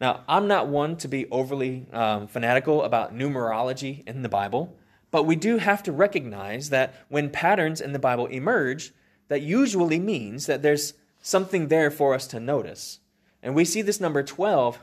Now, 0.00 0.24
I'm 0.28 0.46
not 0.46 0.68
one 0.68 0.96
to 0.98 1.08
be 1.08 1.26
overly 1.30 1.86
um, 1.92 2.26
fanatical 2.26 2.82
about 2.82 3.16
numerology 3.16 4.06
in 4.06 4.22
the 4.22 4.28
Bible, 4.28 4.76
but 5.10 5.24
we 5.24 5.36
do 5.36 5.58
have 5.58 5.82
to 5.84 5.92
recognize 5.92 6.70
that 6.70 6.94
when 7.08 7.30
patterns 7.30 7.80
in 7.80 7.92
the 7.92 7.98
Bible 7.98 8.26
emerge, 8.26 8.92
that 9.28 9.42
usually 9.42 9.98
means 9.98 10.46
that 10.46 10.62
there's 10.62 10.94
something 11.22 11.68
there 11.68 11.90
for 11.90 12.14
us 12.14 12.26
to 12.28 12.40
notice. 12.40 13.00
And 13.42 13.54
we 13.54 13.64
see 13.64 13.82
this 13.82 14.00
number 14.00 14.22
12 14.22 14.78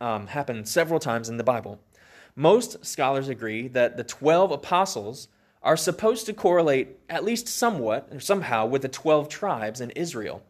um, 0.00 0.28
happen 0.28 0.64
several 0.64 1.00
times 1.00 1.28
in 1.28 1.36
the 1.36 1.44
Bible. 1.44 1.80
Most 2.36 2.84
scholars 2.84 3.28
agree 3.28 3.68
that 3.68 3.96
the 3.96 4.04
12 4.04 4.52
apostles 4.52 5.28
are 5.62 5.76
supposed 5.76 6.26
to 6.26 6.32
correlate 6.32 6.98
at 7.08 7.24
least 7.24 7.48
somewhat 7.48 8.08
or 8.12 8.20
somehow 8.20 8.66
with 8.66 8.82
the 8.82 8.88
12 8.88 9.28
tribes 9.28 9.80
in 9.80 9.90
Israel. 9.90 10.42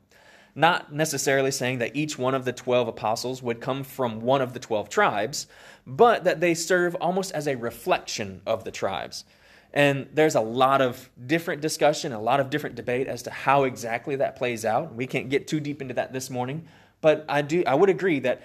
Not 0.54 0.92
necessarily 0.92 1.50
saying 1.50 1.78
that 1.78 1.96
each 1.96 2.18
one 2.18 2.34
of 2.34 2.44
the 2.44 2.52
12 2.52 2.88
apostles 2.88 3.42
would 3.42 3.60
come 3.60 3.82
from 3.82 4.20
one 4.20 4.40
of 4.40 4.52
the 4.52 4.60
12 4.60 4.88
tribes, 4.88 5.46
but 5.86 6.24
that 6.24 6.40
they 6.40 6.54
serve 6.54 6.94
almost 6.96 7.32
as 7.32 7.48
a 7.48 7.56
reflection 7.56 8.40
of 8.46 8.64
the 8.64 8.70
tribes. 8.70 9.24
And 9.72 10.08
there's 10.12 10.36
a 10.36 10.40
lot 10.40 10.80
of 10.80 11.10
different 11.26 11.60
discussion, 11.60 12.12
a 12.12 12.20
lot 12.20 12.38
of 12.38 12.48
different 12.48 12.76
debate 12.76 13.08
as 13.08 13.24
to 13.24 13.30
how 13.30 13.64
exactly 13.64 14.14
that 14.16 14.36
plays 14.36 14.64
out. 14.64 14.94
We 14.94 15.08
can't 15.08 15.28
get 15.28 15.48
too 15.48 15.58
deep 15.58 15.82
into 15.82 15.94
that 15.94 16.12
this 16.12 16.30
morning, 16.30 16.68
but 17.00 17.24
I 17.28 17.42
do 17.42 17.64
I 17.66 17.74
would 17.74 17.90
agree 17.90 18.20
that 18.20 18.42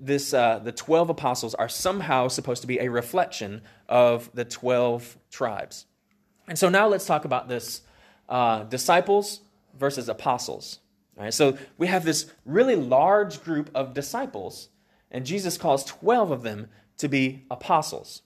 this 0.00 0.34
uh, 0.34 0.58
the 0.58 0.72
12 0.72 1.10
apostles 1.10 1.54
are 1.54 1.68
somehow 1.68 2.26
supposed 2.26 2.62
to 2.62 2.66
be 2.66 2.80
a 2.80 2.88
reflection 2.90 3.62
of 3.88 4.28
the 4.34 4.44
12 4.44 5.16
tribes. 5.30 5.86
And 6.48 6.58
so 6.58 6.68
now 6.68 6.88
let's 6.88 7.06
talk 7.06 7.24
about 7.24 7.48
this 7.48 7.82
uh, 8.28 8.64
disciples 8.64 9.40
versus 9.78 10.08
apostles. 10.08 10.80
So 11.30 11.56
we 11.78 11.86
have 11.86 12.04
this 12.04 12.32
really 12.44 12.76
large 12.76 13.42
group 13.44 13.70
of 13.74 13.94
disciples, 13.94 14.68
and 15.10 15.26
Jesus 15.26 15.58
calls 15.58 15.84
12 15.84 16.30
of 16.30 16.42
them 16.42 16.68
to 16.98 17.08
be 17.08 17.44
apostles. 17.50 18.22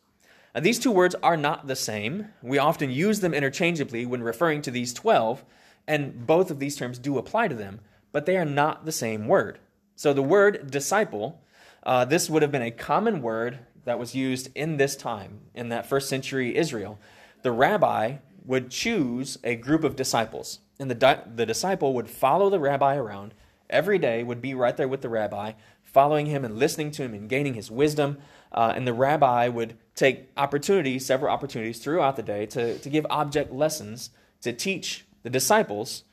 Now, 0.54 0.60
these 0.62 0.78
two 0.78 0.90
words 0.90 1.14
are 1.22 1.36
not 1.36 1.66
the 1.66 1.76
same. 1.76 2.28
We 2.42 2.58
often 2.58 2.90
use 2.90 3.20
them 3.20 3.34
interchangeably 3.34 4.06
when 4.06 4.22
referring 4.22 4.62
to 4.62 4.70
these 4.70 4.94
12, 4.94 5.44
and 5.86 6.26
both 6.26 6.50
of 6.50 6.58
these 6.58 6.76
terms 6.76 6.98
do 6.98 7.18
apply 7.18 7.48
to 7.48 7.54
them, 7.54 7.80
but 8.12 8.24
they 8.24 8.36
are 8.36 8.44
not 8.44 8.86
the 8.86 8.92
same 8.92 9.26
word. 9.26 9.58
So 9.96 10.12
the 10.12 10.22
word 10.22 10.70
disciple, 10.70 11.42
uh, 11.82 12.04
this 12.04 12.30
would 12.30 12.42
have 12.42 12.52
been 12.52 12.62
a 12.62 12.70
common 12.70 13.20
word 13.20 13.58
that 13.84 13.98
was 13.98 14.14
used 14.14 14.48
in 14.54 14.76
this 14.76 14.96
time, 14.96 15.40
in 15.54 15.68
that 15.68 15.86
first 15.86 16.08
century 16.08 16.56
Israel. 16.56 16.98
The 17.42 17.52
rabbi 17.52 18.16
would 18.46 18.70
choose 18.70 19.38
a 19.44 19.56
group 19.56 19.84
of 19.84 19.96
disciples, 19.96 20.60
and 20.78 20.90
the, 20.90 20.94
di- 20.94 21.22
the 21.34 21.46
disciple 21.46 21.94
would 21.94 22.08
follow 22.08 22.48
the 22.48 22.60
rabbi 22.60 22.96
around 22.96 23.34
every 23.68 23.98
day, 23.98 24.22
would 24.22 24.40
be 24.40 24.54
right 24.54 24.76
there 24.76 24.88
with 24.88 25.02
the 25.02 25.08
rabbi, 25.08 25.52
following 25.82 26.26
him 26.26 26.44
and 26.44 26.58
listening 26.58 26.90
to 26.92 27.02
him 27.02 27.14
and 27.14 27.28
gaining 27.28 27.54
his 27.54 27.70
wisdom. 27.70 28.18
Uh, 28.52 28.72
and 28.76 28.86
the 28.86 28.92
rabbi 28.92 29.48
would 29.48 29.76
take 29.94 30.30
opportunities, 30.36 31.04
several 31.04 31.32
opportunities 31.32 31.78
throughout 31.78 32.16
the 32.16 32.22
day, 32.22 32.46
to, 32.46 32.78
to 32.78 32.88
give 32.88 33.04
object 33.10 33.52
lessons 33.52 34.10
to 34.42 34.52
teach 34.52 35.04
the 35.22 35.30
disciples. 35.30 36.04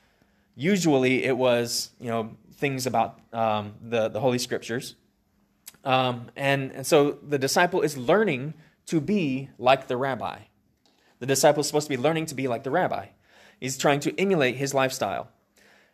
Usually 0.56 1.24
it 1.24 1.38
was, 1.38 1.92
you 2.00 2.10
know, 2.10 2.36
things 2.54 2.88
about 2.88 3.20
um, 3.32 3.74
the, 3.82 4.10
the 4.10 4.20
Holy 4.20 4.40
Scriptures. 4.40 4.96
Um, 5.84 6.28
and, 6.36 6.72
and 6.72 6.88
so 6.88 7.20
the 7.22 7.38
disciple 7.38 7.82
is 7.82 7.98
learning 7.98 8.54
to 8.88 9.02
be 9.02 9.50
like 9.58 9.88
the 9.88 9.98
rabbi. 9.98 10.40
The 11.24 11.28
disciple 11.28 11.62
is 11.62 11.68
supposed 11.68 11.88
to 11.88 11.96
be 11.96 12.04
learning 12.04 12.26
to 12.26 12.36
be 12.36 12.50
like 12.50 12.64
the 12.64 12.70
rabbi. 12.70 13.06
He's 13.58 13.78
trying 13.78 14.02
to 14.02 14.20
emulate 14.20 14.58
his 14.58 14.74
lifestyle. 14.74 15.30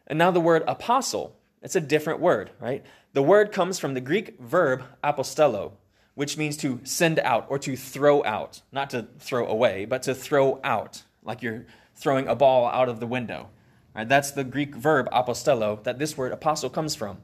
And 0.08 0.18
now 0.18 0.32
the 0.32 0.40
word 0.40 0.64
apostle, 0.68 1.36
it's 1.62 1.76
a 1.76 1.82
different 1.82 2.20
word, 2.20 2.50
right? 2.60 2.84
The 3.14 3.22
word 3.22 3.52
comes 3.52 3.78
from 3.78 3.94
the 3.94 4.02
Greek 4.02 4.40
verb 4.40 4.82
apostello, 5.04 5.74
which 6.16 6.36
means 6.36 6.58
to 6.58 6.82
send 6.84 7.20
out 7.20 7.46
or 7.48 7.60
to 7.60 7.76
throw 7.76 8.24
out. 8.24 8.64
Not 8.72 8.90
to 8.90 9.06
throw 9.20 9.46
away, 9.46 9.86
but 9.86 10.02
to 10.02 10.16
throw 10.16 10.60
out, 10.64 11.04
like 11.22 11.44
you're 11.44 11.68
throwing 11.94 12.28
a 12.28 12.34
ball 12.34 12.66
out 12.66 12.90
of 12.90 13.00
the 13.00 13.06
window. 13.06 13.50
Right? 13.96 14.10
That's 14.10 14.32
the 14.32 14.44
Greek 14.44 14.74
verb 14.74 15.08
apostello 15.12 15.84
that 15.84 16.00
this 16.00 16.18
word 16.18 16.32
apostle 16.32 16.72
comes 16.72 16.96
from. 16.96 17.20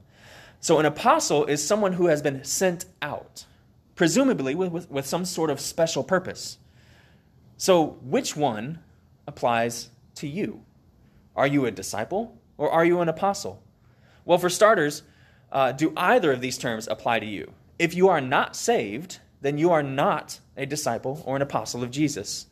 So 0.60 0.78
an 0.78 0.86
apostle 0.86 1.46
is 1.46 1.68
someone 1.68 1.94
who 1.94 2.06
has 2.06 2.22
been 2.22 2.44
sent 2.44 2.86
out, 3.02 3.46
presumably 3.96 4.54
with, 4.54 4.72
with, 4.72 4.92
with 4.92 5.08
some 5.08 5.26
sort 5.26 5.50
of 5.50 5.60
special 5.60 6.04
purpose. 6.04 6.60
So, 7.58 7.98
which 8.02 8.36
one 8.36 8.80
applies 9.28 9.90
to 10.16 10.28
you? 10.28 10.64
Are 11.36 11.48
you 11.48 11.66
a 11.66 11.72
disciple 11.72 12.38
or 12.58 12.70
are 12.70 12.86
you 12.86 13.02
an 13.02 13.10
apostle? 13.10 13.62
Well, 14.26 14.38
for 14.38 14.50
starters, 14.50 15.04
uh, 15.52 15.72
do 15.72 15.94
either 15.96 16.32
of 16.32 16.42
these 16.42 16.58
terms 16.58 16.88
apply 16.88 17.20
to 17.20 17.26
you? 17.26 17.54
If 17.78 17.94
you 17.94 18.10
are 18.10 18.22
not 18.22 18.56
saved, 18.56 19.20
then 19.42 19.58
you 19.58 19.72
are 19.72 19.84
not 19.84 20.40
a 20.58 20.66
disciple 20.66 21.22
or 21.26 21.36
an 21.36 21.42
apostle 21.42 21.84
of 21.84 21.92
Jesus. 21.92 22.48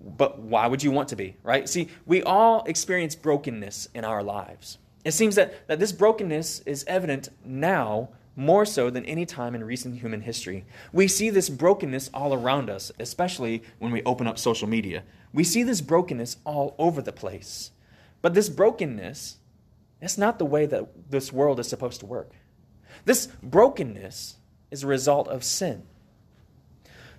But 0.00 0.40
why 0.40 0.66
would 0.66 0.82
you 0.82 0.90
want 0.90 1.08
to 1.10 1.16
be, 1.16 1.36
right? 1.42 1.68
See, 1.68 1.88
we 2.06 2.22
all 2.22 2.64
experience 2.64 3.14
brokenness 3.14 3.88
in 3.94 4.04
our 4.04 4.22
lives. 4.22 4.78
It 5.04 5.12
seems 5.12 5.34
that, 5.36 5.68
that 5.68 5.78
this 5.78 5.92
brokenness 5.92 6.60
is 6.60 6.84
evident 6.88 7.28
now 7.44 8.10
more 8.34 8.64
so 8.64 8.90
than 8.90 9.04
any 9.06 9.26
time 9.26 9.54
in 9.54 9.64
recent 9.64 10.00
human 10.00 10.22
history. 10.22 10.64
We 10.92 11.08
see 11.08 11.30
this 11.30 11.50
brokenness 11.50 12.10
all 12.14 12.32
around 12.32 12.70
us, 12.70 12.90
especially 12.98 13.62
when 13.78 13.92
we 13.92 14.02
open 14.04 14.26
up 14.26 14.38
social 14.38 14.68
media. 14.68 15.02
We 15.32 15.44
see 15.44 15.62
this 15.62 15.80
brokenness 15.80 16.38
all 16.44 16.74
over 16.78 17.02
the 17.02 17.12
place. 17.12 17.70
But 18.22 18.34
this 18.34 18.48
brokenness, 18.48 19.36
that's 20.00 20.18
not 20.18 20.38
the 20.38 20.46
way 20.46 20.66
that 20.66 21.10
this 21.10 21.32
world 21.32 21.60
is 21.60 21.68
supposed 21.68 22.00
to 22.00 22.06
work. 22.06 22.32
This 23.04 23.26
brokenness 23.42 24.36
is 24.70 24.82
a 24.82 24.86
result 24.86 25.28
of 25.28 25.44
sin. 25.44 25.84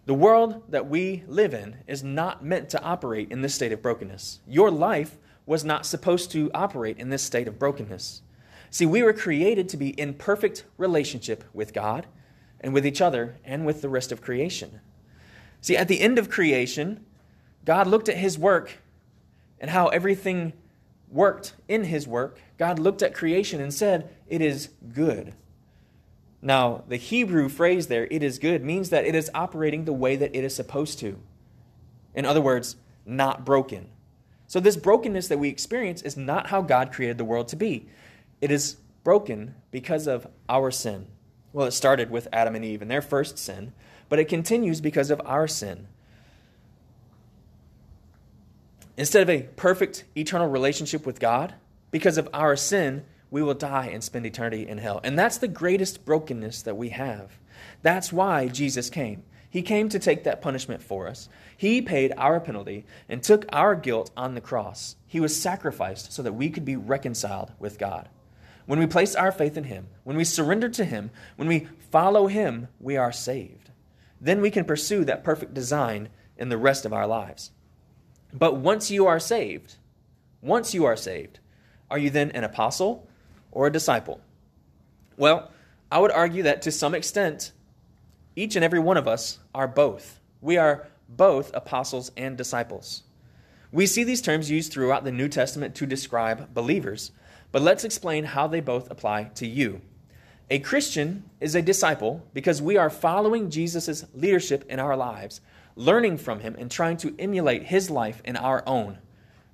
The 0.06 0.14
world 0.14 0.64
that 0.70 0.90
we 0.90 1.24
live 1.28 1.54
in 1.54 1.78
is 1.88 2.04
not 2.04 2.44
meant 2.44 2.70
to 2.70 2.82
operate 2.82 3.32
in 3.32 3.42
this 3.42 3.56
state 3.56 3.72
of 3.72 3.82
brokenness. 3.82 4.42
Your 4.48 4.70
life 4.70 5.18
was 5.46 5.64
not 5.64 5.86
supposed 5.86 6.32
to 6.32 6.52
operate 6.54 6.98
in 6.98 7.10
this 7.10 7.24
state 7.24 7.48
of 7.48 7.60
brokenness. 7.60 8.22
See, 8.74 8.88
we 8.88 9.04
were 9.04 9.14
created 9.14 9.70
to 9.70 9.78
be 9.78 9.90
in 9.90 10.16
perfect 10.16 10.64
relationship 10.80 11.44
with 11.54 11.76
God 11.76 12.08
and 12.60 12.74
with 12.74 12.88
each 12.88 13.02
other 13.02 13.38
and 13.46 13.68
with 13.68 13.84
the 13.84 13.88
rest 13.88 14.12
of 14.12 14.20
creation. 14.20 14.82
See, 15.62 15.78
at 15.78 15.88
the 15.88 16.02
end 16.02 16.18
of 16.18 16.32
creation, 16.32 17.06
God 17.66 17.86
looked 17.86 18.10
at 18.10 18.18
his 18.18 18.40
work 18.40 18.80
and 19.60 19.70
how 19.70 19.90
everything 19.90 20.54
worked 21.08 21.54
in 21.68 21.84
his 21.84 22.08
work. 22.08 22.40
God 22.58 22.80
looked 22.80 23.04
at 23.04 23.14
creation 23.14 23.62
and 23.62 23.72
said, 23.72 24.10
It 24.28 24.42
is 24.42 24.70
good. 24.92 25.36
Now, 26.42 26.84
the 26.88 26.98
Hebrew 26.98 27.50
phrase 27.50 27.86
there, 27.86 28.08
it 28.10 28.24
is 28.24 28.40
good, 28.40 28.64
means 28.64 28.90
that 28.90 29.06
it 29.06 29.14
is 29.14 29.30
operating 29.36 29.86
the 29.86 29.94
way 29.94 30.16
that 30.16 30.36
it 30.36 30.44
is 30.44 30.56
supposed 30.56 30.98
to. 30.98 31.20
In 32.16 32.26
other 32.26 32.42
words, 32.42 32.78
not 33.06 33.46
broken. 33.46 33.90
So, 34.48 34.60
this 34.60 34.78
brokenness 34.78 35.28
that 35.28 35.38
we 35.38 35.50
experience 35.50 36.02
is 36.02 36.18
not 36.18 36.48
how 36.48 36.64
God 36.64 36.92
created 36.92 37.20
the 37.20 37.24
world 37.24 37.48
to 37.50 37.56
be. 37.56 37.88
It 38.44 38.52
is 38.52 38.76
broken 39.06 39.56
because 39.72 40.06
of 40.06 40.28
our 40.50 40.70
sin. 40.70 41.08
Well, 41.54 41.66
it 41.66 41.72
started 41.72 42.12
with 42.12 42.28
Adam 42.34 42.56
and 42.56 42.66
Eve 42.66 42.82
and 42.82 42.92
their 42.92 43.02
first 43.02 43.38
sin, 43.38 43.72
but 44.10 44.20
it 44.20 44.26
continues 44.26 44.82
because 44.82 45.10
of 45.10 45.22
our 45.24 45.48
sin. 45.48 45.88
Instead 48.98 49.22
of 49.22 49.30
a 49.30 49.44
perfect 49.56 50.04
eternal 50.18 50.50
relationship 50.50 51.06
with 51.06 51.22
God, 51.22 51.54
because 51.90 52.18
of 52.18 52.28
our 52.34 52.58
sin, 52.58 53.06
we 53.32 53.42
will 53.42 53.54
die 53.54 53.88
and 53.88 54.04
spend 54.04 54.26
eternity 54.26 54.68
in 54.68 54.78
hell. 54.78 55.00
And 55.06 55.18
that's 55.18 55.38
the 55.38 55.48
greatest 55.48 56.04
brokenness 56.04 56.64
that 56.64 56.76
we 56.76 56.90
have. 56.90 57.40
That's 57.82 58.12
why 58.12 58.50
Jesus 58.50 58.90
came. 58.90 59.24
He 59.50 59.62
came 59.62 59.88
to 59.88 60.00
take 60.00 60.26
that 60.26 60.42
punishment 60.42 60.84
for 60.84 61.08
us. 61.08 61.30
He 61.56 61.82
paid 61.82 62.12
our 62.18 62.42
penalty 62.42 62.86
and 63.08 63.24
took 63.24 63.46
our 63.54 63.74
guilt 63.74 64.12
on 64.18 64.36
the 64.36 64.42
cross. 64.42 64.98
He 65.08 65.22
was 65.22 65.42
sacrificed 65.42 66.12
so 66.12 66.22
that 66.24 66.34
we 66.34 66.50
could 66.50 66.66
be 66.66 66.76
reconciled 66.76 67.54
with 67.58 67.80
God. 67.80 68.10
When 68.66 68.80
we 68.80 68.88
place 68.88 69.16
our 69.16 69.32
faith 69.32 69.58
in 69.58 69.66
Him, 69.66 69.88
when 70.04 70.16
we 70.16 70.24
surrender 70.24 70.70
to 70.70 70.86
Him, 70.86 71.12
when 71.36 71.48
we 71.48 71.68
follow 71.92 72.28
Him, 72.28 72.68
we 72.80 72.98
are 72.98 73.12
saved. 73.12 73.72
Then 74.22 74.42
we 74.42 74.52
can 74.52 74.66
pursue 74.66 75.04
that 75.06 75.24
perfect 75.24 75.54
design 75.54 76.10
in 76.38 76.50
the 76.50 76.58
rest 76.58 76.86
of 76.86 76.94
our 76.94 77.06
lives. 77.06 77.52
But 78.34 78.56
once 78.56 78.90
you 78.90 79.06
are 79.06 79.20
saved, 79.20 79.76
once 80.42 80.74
you 80.74 80.86
are 80.86 80.96
saved, 80.96 81.40
are 81.92 81.98
you 81.98 82.10
then 82.10 82.32
an 82.32 82.44
apostle 82.44 83.08
or 83.52 83.68
a 83.68 83.72
disciple? 83.72 84.22
Well, 85.18 85.52
I 85.92 86.00
would 86.00 86.12
argue 86.12 86.44
that 86.44 86.62
to 86.64 86.72
some 86.72 86.96
extent, 86.96 87.52
each 88.36 88.56
and 88.56 88.66
every 88.66 88.80
one 88.80 88.98
of 88.98 89.08
us 89.08 89.40
are 89.54 89.68
both. 89.68 90.20
We 90.42 90.58
are 90.58 90.88
both 91.08 91.52
apostles 91.54 92.12
and 92.18 92.36
disciples. 92.36 93.04
We 93.72 93.86
see 93.86 94.04
these 94.04 94.22
terms 94.22 94.50
used 94.50 94.72
throughout 94.72 95.04
the 95.04 95.12
New 95.12 95.28
Testament 95.28 95.76
to 95.76 95.86
describe 95.86 96.54
believers, 96.54 97.12
but 97.54 97.62
let's 97.62 97.84
explain 97.84 98.24
how 98.24 98.48
they 98.48 98.60
both 98.60 98.90
apply 98.90 99.26
to 99.36 99.48
you. 99.48 99.80
A 100.50 100.58
Christian 100.58 101.30
is 101.40 101.54
a 101.54 101.62
disciple 101.62 102.26
because 102.34 102.64
we 102.64 102.78
are 102.78 102.90
following 102.90 103.52
Jesus' 103.52 104.06
leadership 104.16 104.66
in 104.70 104.80
our 104.80 104.98
lives, 104.98 105.40
learning 105.76 106.18
from 106.18 106.40
him, 106.40 106.56
and 106.58 106.70
trying 106.70 106.98
to 106.98 107.16
emulate 107.20 107.64
his 107.64 107.92
life 107.92 108.24
in 108.26 108.36
our 108.38 108.64
own. 108.68 108.98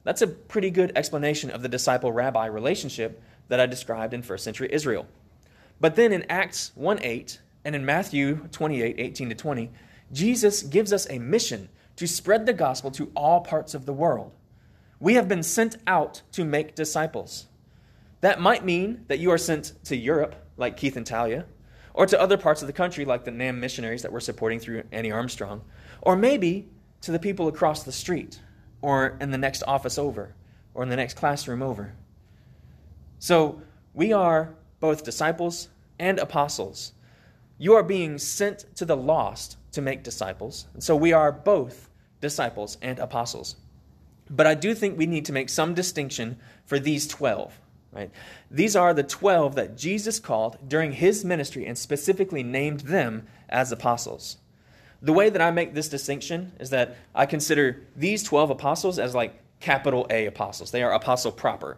That's 0.05 0.21
a 0.21 0.27
pretty 0.27 0.69
good 0.69 0.93
explanation 0.95 1.51
of 1.51 1.61
the 1.61 1.67
disciple 1.67 2.13
rabbi 2.13 2.45
relationship 2.45 3.21
that 3.49 3.59
I 3.59 3.65
described 3.65 4.13
in 4.13 4.21
first 4.21 4.45
century 4.45 4.69
Israel. 4.71 5.05
But 5.81 5.97
then 5.97 6.13
in 6.13 6.25
Acts 6.29 6.71
1 6.75 7.03
8 7.03 7.41
and 7.65 7.75
in 7.75 7.85
Matthew 7.85 8.47
28 8.53 8.95
18 8.97 9.29
to 9.29 9.35
20, 9.35 9.71
Jesus 10.13 10.63
gives 10.63 10.93
us 10.93 11.05
a 11.09 11.19
mission 11.19 11.67
to 11.97 12.07
spread 12.07 12.45
the 12.45 12.53
gospel 12.53 12.91
to 12.91 13.11
all 13.13 13.41
parts 13.41 13.73
of 13.73 13.85
the 13.85 13.91
world. 13.91 14.31
We 15.01 15.15
have 15.15 15.27
been 15.27 15.43
sent 15.43 15.75
out 15.85 16.21
to 16.31 16.45
make 16.45 16.75
disciples. 16.75 17.48
That 18.21 18.41
might 18.41 18.65
mean 18.65 19.05
that 19.07 19.19
you 19.19 19.31
are 19.31 19.37
sent 19.37 19.73
to 19.85 19.95
Europe, 19.95 20.35
like 20.57 20.77
Keith 20.77 20.97
and 20.97 21.05
Talia, 21.05 21.45
or 21.93 22.05
to 22.05 22.19
other 22.19 22.37
parts 22.37 22.61
of 22.61 22.67
the 22.67 22.73
country, 22.73 23.05
like 23.05 23.23
the 23.23 23.31
NAMB 23.31 23.59
missionaries 23.59 24.01
that 24.01 24.11
we're 24.11 24.19
supporting 24.19 24.59
through 24.59 24.83
Annie 24.91 25.11
Armstrong, 25.11 25.61
or 26.01 26.15
maybe 26.15 26.69
to 27.01 27.11
the 27.11 27.19
people 27.19 27.47
across 27.47 27.83
the 27.83 27.91
street, 27.91 28.39
or 28.81 29.17
in 29.21 29.31
the 29.31 29.37
next 29.37 29.63
office 29.67 29.97
over, 29.97 30.35
or 30.73 30.83
in 30.83 30.89
the 30.89 30.95
next 30.95 31.15
classroom 31.15 31.61
over. 31.61 31.93
So 33.19 33.61
We 33.93 34.13
are 34.13 34.55
both 34.79 35.03
disciples 35.03 35.69
and 35.97 36.19
apostles. 36.19 36.93
You 37.57 37.73
are 37.73 37.83
being 37.83 38.17
sent 38.17 38.65
to 38.75 38.85
the 38.85 38.95
lost 38.95 39.57
to 39.73 39.81
make 39.81 40.03
disciples. 40.03 40.67
And 40.73 40.83
so 40.83 40.95
we 40.95 41.11
are 41.11 41.31
both 41.31 41.89
disciples 42.21 42.77
and 42.81 42.99
apostles. 42.99 43.57
But 44.29 44.47
I 44.47 44.53
do 44.53 44.73
think 44.73 44.97
we 44.97 45.05
need 45.05 45.25
to 45.25 45.33
make 45.33 45.49
some 45.49 45.73
distinction 45.73 46.37
for 46.65 46.79
these 46.79 47.07
12. 47.07 47.59
Right? 47.91 48.11
These 48.51 48.75
are 48.75 48.93
the 48.93 49.03
12 49.03 49.55
that 49.55 49.75
Jesus 49.75 50.19
called 50.19 50.57
during 50.67 50.91
his 50.91 51.25
ministry 51.25 51.65
and 51.65 51.77
specifically 51.77 52.43
named 52.43 52.81
them 52.81 53.27
as 53.49 53.71
apostles. 53.71 54.37
The 55.01 55.13
way 55.13 55.29
that 55.29 55.41
I 55.41 55.51
make 55.51 55.73
this 55.73 55.89
distinction 55.89 56.51
is 56.59 56.69
that 56.69 56.97
I 57.15 57.25
consider 57.25 57.81
these 57.95 58.21
12 58.23 58.51
apostles 58.51 58.99
as 58.99 59.15
like 59.15 59.41
capital 59.59 60.05
A 60.09 60.25
apostles. 60.25 60.71
They 60.71 60.83
are 60.83 60.91
apostle 60.93 61.31
proper. 61.31 61.77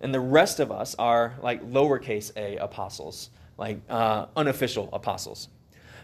And 0.00 0.14
the 0.14 0.20
rest 0.20 0.60
of 0.60 0.72
us 0.72 0.94
are 0.98 1.34
like 1.42 1.62
lowercase 1.62 2.32
a 2.36 2.56
apostles, 2.56 3.30
like 3.58 3.80
uh, 3.90 4.26
unofficial 4.36 4.88
apostles. 4.92 5.48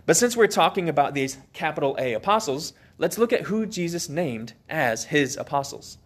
But 0.05 0.17
since 0.17 0.37
we're 0.37 0.47
talking 0.49 0.89
about 0.89 1.15
these 1.15 1.39
capital 1.53 1.97
A 1.99 2.13
apostles, 2.13 2.75
let's 2.99 3.17
look 3.17 3.33
at 3.33 3.43
who 3.43 3.65
Jesus 3.65 4.09
named 4.09 4.53
as 4.69 5.05
his 5.05 5.37
apostles. 5.37 5.99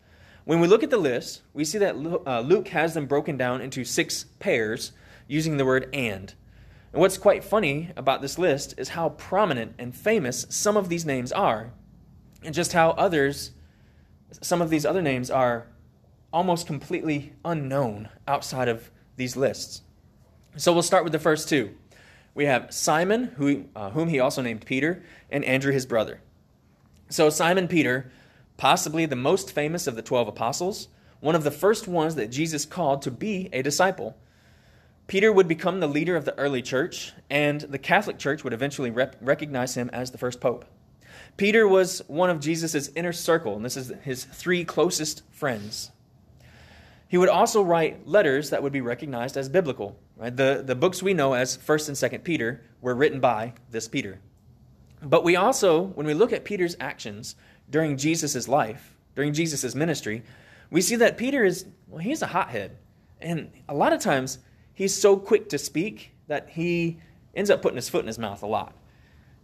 When 0.50 0.58
we 0.58 0.66
look 0.66 0.82
at 0.82 0.90
the 0.90 0.98
list, 0.98 1.42
we 1.54 1.64
see 1.64 1.78
that 1.78 1.94
uh, 2.26 2.40
Luke 2.40 2.66
has 2.70 2.94
them 2.94 3.06
broken 3.06 3.36
down 3.36 3.60
into 3.60 3.84
six 3.84 4.24
pairs 4.40 4.90
using 5.28 5.58
the 5.58 5.64
word 5.64 5.88
and. 5.92 6.34
And 6.92 7.00
what's 7.00 7.18
quite 7.18 7.44
funny 7.44 7.90
about 7.96 8.20
this 8.20 8.36
list 8.36 8.74
is 8.76 8.88
how 8.88 9.10
prominent 9.10 9.76
and 9.78 9.94
famous 9.94 10.46
some 10.50 10.76
of 10.76 10.88
these 10.88 11.06
names 11.06 11.30
are, 11.30 11.70
and 12.42 12.52
just 12.52 12.72
how 12.72 12.90
others, 12.90 13.52
some 14.40 14.60
of 14.60 14.70
these 14.70 14.84
other 14.84 15.00
names 15.00 15.30
are 15.30 15.68
almost 16.32 16.66
completely 16.66 17.32
unknown 17.44 18.08
outside 18.26 18.66
of 18.66 18.90
these 19.14 19.36
lists. 19.36 19.82
So 20.56 20.72
we'll 20.72 20.82
start 20.82 21.04
with 21.04 21.12
the 21.12 21.20
first 21.20 21.48
two. 21.48 21.76
We 22.34 22.46
have 22.46 22.74
Simon, 22.74 23.26
who, 23.36 23.66
uh, 23.76 23.90
whom 23.90 24.08
he 24.08 24.18
also 24.18 24.42
named 24.42 24.66
Peter, 24.66 25.04
and 25.30 25.44
Andrew, 25.44 25.70
his 25.70 25.86
brother. 25.86 26.22
So 27.08 27.30
Simon 27.30 27.68
Peter 27.68 28.10
possibly 28.60 29.06
the 29.06 29.16
most 29.16 29.52
famous 29.52 29.86
of 29.86 29.96
the 29.96 30.02
12 30.02 30.28
apostles, 30.28 30.88
one 31.20 31.34
of 31.34 31.44
the 31.44 31.50
first 31.50 31.88
ones 31.88 32.16
that 32.16 32.30
Jesus 32.30 32.66
called 32.66 33.00
to 33.00 33.10
be 33.10 33.48
a 33.54 33.62
disciple. 33.62 34.18
Peter 35.06 35.32
would 35.32 35.48
become 35.48 35.80
the 35.80 35.86
leader 35.86 36.14
of 36.14 36.26
the 36.26 36.36
early 36.38 36.60
church, 36.60 37.14
and 37.30 37.62
the 37.62 37.78
Catholic 37.78 38.18
Church 38.18 38.44
would 38.44 38.52
eventually 38.52 38.90
rep- 38.90 39.16
recognize 39.22 39.76
him 39.76 39.88
as 39.94 40.10
the 40.10 40.18
first 40.18 40.42
pope. 40.42 40.66
Peter 41.38 41.66
was 41.66 42.02
one 42.06 42.28
of 42.28 42.38
Jesus' 42.38 42.90
inner 42.94 43.14
circle, 43.14 43.56
and 43.56 43.64
this 43.64 43.78
is 43.78 43.94
his 44.02 44.24
three 44.24 44.62
closest 44.62 45.22
friends. 45.30 45.90
He 47.08 47.16
would 47.16 47.30
also 47.30 47.62
write 47.62 48.06
letters 48.06 48.50
that 48.50 48.62
would 48.62 48.74
be 48.74 48.82
recognized 48.82 49.38
as 49.38 49.48
biblical. 49.48 49.96
Right? 50.18 50.36
The, 50.36 50.62
the 50.62 50.74
books 50.74 51.02
we 51.02 51.14
know 51.14 51.32
as 51.32 51.56
1st 51.56 51.88
and 51.88 52.12
2nd 52.12 52.24
Peter 52.24 52.62
were 52.82 52.94
written 52.94 53.20
by 53.20 53.54
this 53.70 53.88
Peter. 53.88 54.20
But 55.02 55.24
we 55.24 55.34
also, 55.34 55.80
when 55.80 56.06
we 56.06 56.12
look 56.12 56.30
at 56.30 56.44
Peter's 56.44 56.76
actions, 56.78 57.36
during 57.70 57.96
Jesus' 57.96 58.48
life, 58.48 58.96
during 59.14 59.32
Jesus' 59.32 59.74
ministry, 59.74 60.22
we 60.70 60.80
see 60.80 60.96
that 60.96 61.16
Peter 61.16 61.44
is, 61.44 61.66
well, 61.88 61.98
he's 61.98 62.22
a 62.22 62.26
hothead. 62.26 62.76
And 63.20 63.50
a 63.68 63.74
lot 63.74 63.92
of 63.92 64.00
times, 64.00 64.38
he's 64.74 64.94
so 64.94 65.16
quick 65.16 65.48
to 65.50 65.58
speak 65.58 66.12
that 66.26 66.50
he 66.50 67.00
ends 67.34 67.50
up 67.50 67.62
putting 67.62 67.76
his 67.76 67.88
foot 67.88 68.00
in 68.00 68.06
his 68.06 68.18
mouth 68.18 68.42
a 68.42 68.46
lot. 68.46 68.74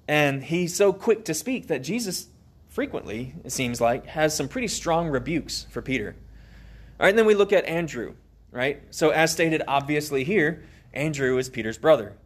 And 0.08 0.42
he's 0.42 0.74
so 0.74 0.92
quick 0.92 1.24
to 1.26 1.34
speak 1.34 1.66
that 1.68 1.82
Jesus 1.82 2.28
frequently, 2.68 3.34
it 3.44 3.52
seems 3.52 3.80
like, 3.80 4.06
has 4.06 4.36
some 4.36 4.48
pretty 4.48 4.68
strong 4.68 5.08
rebukes 5.08 5.66
for 5.70 5.82
Peter. 5.82 6.14
All 6.98 7.04
right, 7.04 7.10
and 7.10 7.18
then 7.18 7.26
we 7.26 7.34
look 7.34 7.52
at 7.52 7.64
Andrew, 7.64 8.14
right? 8.50 8.82
So, 8.90 9.10
as 9.10 9.32
stated 9.32 9.62
obviously 9.66 10.24
here, 10.24 10.62
Andrew 10.92 11.36
is 11.38 11.48
Peter's 11.48 11.78
brother. 11.78 12.16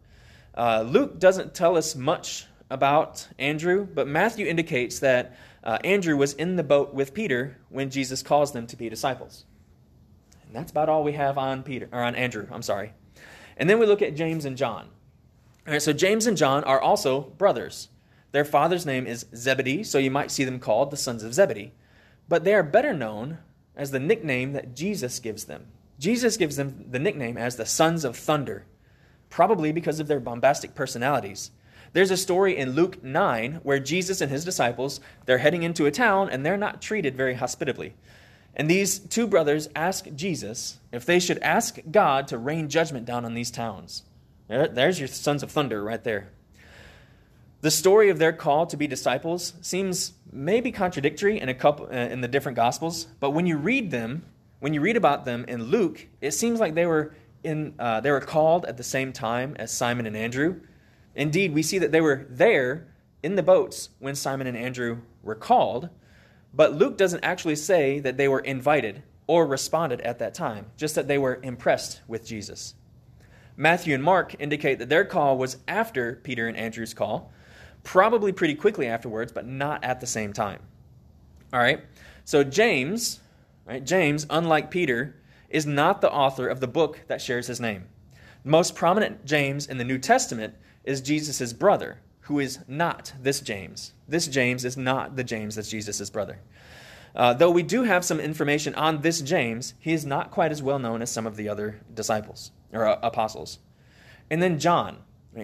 Uh, 0.55 0.83
Luke 0.87 1.19
doesn't 1.19 1.53
tell 1.53 1.77
us 1.77 1.95
much 1.95 2.45
about 2.71 3.27
Andrew, 3.37 3.85
but 3.85 4.07
Matthew 4.07 4.47
indicates 4.47 4.99
that 4.99 5.37
uh, 5.63 5.77
Andrew 5.83 6.17
was 6.17 6.33
in 6.33 6.55
the 6.55 6.63
boat 6.63 6.93
with 6.93 7.13
Peter 7.13 7.57
when 7.69 7.89
Jesus 7.89 8.23
calls 8.23 8.53
them 8.53 8.65
to 8.67 8.75
be 8.75 8.89
disciples. 8.89 9.45
And 10.45 10.55
that's 10.55 10.71
about 10.71 10.89
all 10.89 11.03
we 11.03 11.13
have 11.13 11.37
on 11.37 11.63
Peter 11.63 11.87
or 11.91 12.01
on 12.01 12.15
Andrew. 12.15 12.47
I'm 12.51 12.61
sorry. 12.61 12.93
And 13.57 13.69
then 13.69 13.77
we 13.77 13.85
look 13.85 14.01
at 14.01 14.15
James 14.15 14.45
and 14.45 14.57
John. 14.57 14.89
All 15.67 15.73
right, 15.73 15.81
so 15.81 15.93
James 15.93 16.25
and 16.25 16.35
John 16.37 16.63
are 16.63 16.81
also 16.81 17.21
brothers. 17.21 17.89
Their 18.31 18.45
father's 18.45 18.85
name 18.85 19.05
is 19.05 19.25
Zebedee, 19.35 19.83
so 19.83 19.97
you 19.97 20.09
might 20.09 20.31
see 20.31 20.43
them 20.43 20.59
called 20.59 20.89
the 20.89 20.97
sons 20.97 21.23
of 21.23 21.33
Zebedee. 21.33 21.73
But 22.27 22.43
they 22.43 22.53
are 22.53 22.63
better 22.63 22.93
known 22.93 23.39
as 23.75 23.91
the 23.91 23.99
nickname 23.99 24.53
that 24.53 24.75
Jesus 24.75 25.19
gives 25.19 25.45
them. 25.45 25.67
Jesus 25.99 26.37
gives 26.37 26.55
them 26.55 26.85
the 26.89 26.99
nickname 26.99 27.37
as 27.37 27.57
the 27.57 27.65
sons 27.65 28.03
of 28.03 28.15
thunder, 28.15 28.65
probably 29.29 29.71
because 29.71 29.99
of 29.99 30.07
their 30.07 30.19
bombastic 30.19 30.73
personalities. 30.73 31.51
There's 31.93 32.11
a 32.11 32.17
story 32.17 32.57
in 32.57 32.71
Luke 32.71 33.03
9 33.03 33.61
where 33.63 33.79
Jesus 33.79 34.21
and 34.21 34.31
his 34.31 34.45
disciples, 34.45 35.01
they're 35.25 35.39
heading 35.39 35.63
into 35.63 35.85
a 35.85 35.91
town 35.91 36.29
and 36.29 36.45
they're 36.45 36.57
not 36.57 36.81
treated 36.81 37.17
very 37.17 37.33
hospitably. 37.33 37.93
And 38.55 38.69
these 38.69 38.99
two 38.99 39.27
brothers 39.27 39.69
ask 39.75 40.07
Jesus 40.15 40.79
if 40.91 41.05
they 41.05 41.19
should 41.19 41.39
ask 41.39 41.79
God 41.89 42.27
to 42.29 42.37
rain 42.37 42.69
judgment 42.69 43.05
down 43.05 43.25
on 43.25 43.33
these 43.33 43.51
towns. 43.51 44.03
There's 44.47 44.99
your 44.99 45.07
sons 45.07 45.43
of 45.43 45.51
thunder 45.51 45.83
right 45.83 46.03
there. 46.03 46.29
The 47.61 47.71
story 47.71 48.09
of 48.09 48.17
their 48.17 48.33
call 48.33 48.65
to 48.67 48.77
be 48.77 48.87
disciples 48.87 49.53
seems 49.61 50.13
maybe 50.31 50.71
contradictory 50.71 51.39
in 51.39 51.47
a 51.47 51.53
couple 51.53 51.85
uh, 51.85 51.95
in 51.95 52.21
the 52.21 52.27
different 52.27 52.55
gospels, 52.55 53.07
but 53.19 53.31
when 53.31 53.45
you 53.45 53.57
read 53.57 53.91
them, 53.91 54.23
when 54.59 54.73
you 54.73 54.81
read 54.81 54.97
about 54.97 55.25
them 55.25 55.45
in 55.47 55.65
Luke, 55.65 56.07
it 56.21 56.31
seems 56.31 56.59
like 56.59 56.73
they 56.73 56.87
were 56.87 57.13
in 57.43 57.75
uh, 57.77 58.01
they 58.01 58.09
were 58.09 58.19
called 58.19 58.65
at 58.65 58.77
the 58.77 58.83
same 58.83 59.13
time 59.13 59.55
as 59.59 59.71
Simon 59.71 60.07
and 60.07 60.17
Andrew, 60.17 60.59
Indeed, 61.15 61.53
we 61.53 61.63
see 61.63 61.77
that 61.79 61.91
they 61.91 62.01
were 62.01 62.25
there 62.29 62.87
in 63.23 63.35
the 63.35 63.43
boats 63.43 63.89
when 63.99 64.15
Simon 64.15 64.47
and 64.47 64.57
Andrew 64.57 64.99
were 65.21 65.35
called, 65.35 65.89
but 66.53 66.73
Luke 66.73 66.97
doesn't 66.97 67.23
actually 67.23 67.55
say 67.55 67.99
that 67.99 68.17
they 68.17 68.27
were 68.27 68.39
invited 68.39 69.03
or 69.27 69.45
responded 69.45 70.01
at 70.01 70.19
that 70.19 70.33
time, 70.33 70.65
just 70.77 70.95
that 70.95 71.07
they 71.07 71.17
were 71.17 71.39
impressed 71.43 72.01
with 72.07 72.25
Jesus. 72.25 72.75
Matthew 73.55 73.93
and 73.93 74.03
Mark 74.03 74.35
indicate 74.39 74.79
that 74.79 74.89
their 74.89 75.05
call 75.05 75.37
was 75.37 75.57
after 75.67 76.15
Peter 76.23 76.47
and 76.47 76.57
Andrew's 76.57 76.93
call, 76.93 77.31
probably 77.83 78.31
pretty 78.31 78.55
quickly 78.55 78.87
afterwards, 78.87 79.31
but 79.31 79.45
not 79.45 79.83
at 79.83 79.99
the 79.99 80.07
same 80.07 80.33
time. 80.33 80.59
All 81.53 81.59
right? 81.59 81.81
So 82.25 82.43
James, 82.43 83.19
right? 83.65 83.83
James, 83.83 84.25
unlike 84.29 84.71
Peter, 84.71 85.15
is 85.49 85.65
not 85.65 86.01
the 86.01 86.11
author 86.11 86.47
of 86.47 86.59
the 86.59 86.67
book 86.67 87.01
that 87.07 87.21
shares 87.21 87.47
his 87.47 87.59
name. 87.59 87.85
The 88.43 88.49
most 88.49 88.75
prominent 88.75 89.25
James 89.25 89.67
in 89.67 89.77
the 89.77 89.83
New 89.83 89.97
Testament 89.97 90.55
is 90.83 91.01
Jesus' 91.01 91.53
brother, 91.53 91.99
who 92.21 92.39
is 92.39 92.59
not 92.67 93.13
this 93.21 93.41
James. 93.41 93.93
This 94.07 94.27
James 94.27 94.65
is 94.65 94.77
not 94.77 95.15
the 95.15 95.23
James 95.23 95.55
that's 95.55 95.69
Jesus' 95.69 96.09
brother. 96.09 96.39
Uh, 97.15 97.33
though 97.33 97.51
we 97.51 97.63
do 97.63 97.83
have 97.83 98.05
some 98.05 98.19
information 98.19 98.73
on 98.75 99.01
this 99.01 99.21
James, 99.21 99.73
he 99.79 99.93
is 99.93 100.05
not 100.05 100.31
quite 100.31 100.51
as 100.51 100.63
well 100.63 100.79
known 100.79 101.01
as 101.01 101.11
some 101.11 101.27
of 101.27 101.35
the 101.35 101.49
other 101.49 101.81
disciples 101.93 102.51
or 102.71 102.85
uh, 102.85 102.99
apostles. 103.03 103.59
And 104.29 104.41
then 104.41 104.59
John. 104.59 104.99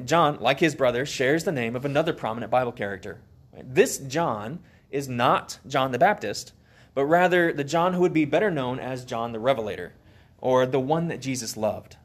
John, 0.06 0.38
like 0.40 0.60
his 0.60 0.76
brother, 0.76 1.06
shares 1.06 1.44
the 1.44 1.52
name 1.52 1.76
of 1.76 1.86
another 1.86 2.14
prominent 2.14 2.52
Bible 2.52 2.72
character. 2.72 3.22
This 3.64 3.98
John 3.98 4.60
is 4.92 5.08
not 5.08 5.60
John 5.68 5.92
the 5.92 6.00
Baptist, 6.00 6.54
but 6.94 7.06
rather 7.06 7.54
the 7.54 7.64
John 7.64 7.94
who 7.94 8.02
would 8.02 8.14
be 8.14 8.26
better 8.26 8.52
known 8.52 8.80
as 8.80 9.06
John 9.06 9.32
the 9.32 9.40
Revelator, 9.40 9.94
or 10.40 10.66
the 10.66 10.80
one 10.80 11.08
that 11.08 11.22
Jesus 11.22 11.58
loved. 11.58 11.98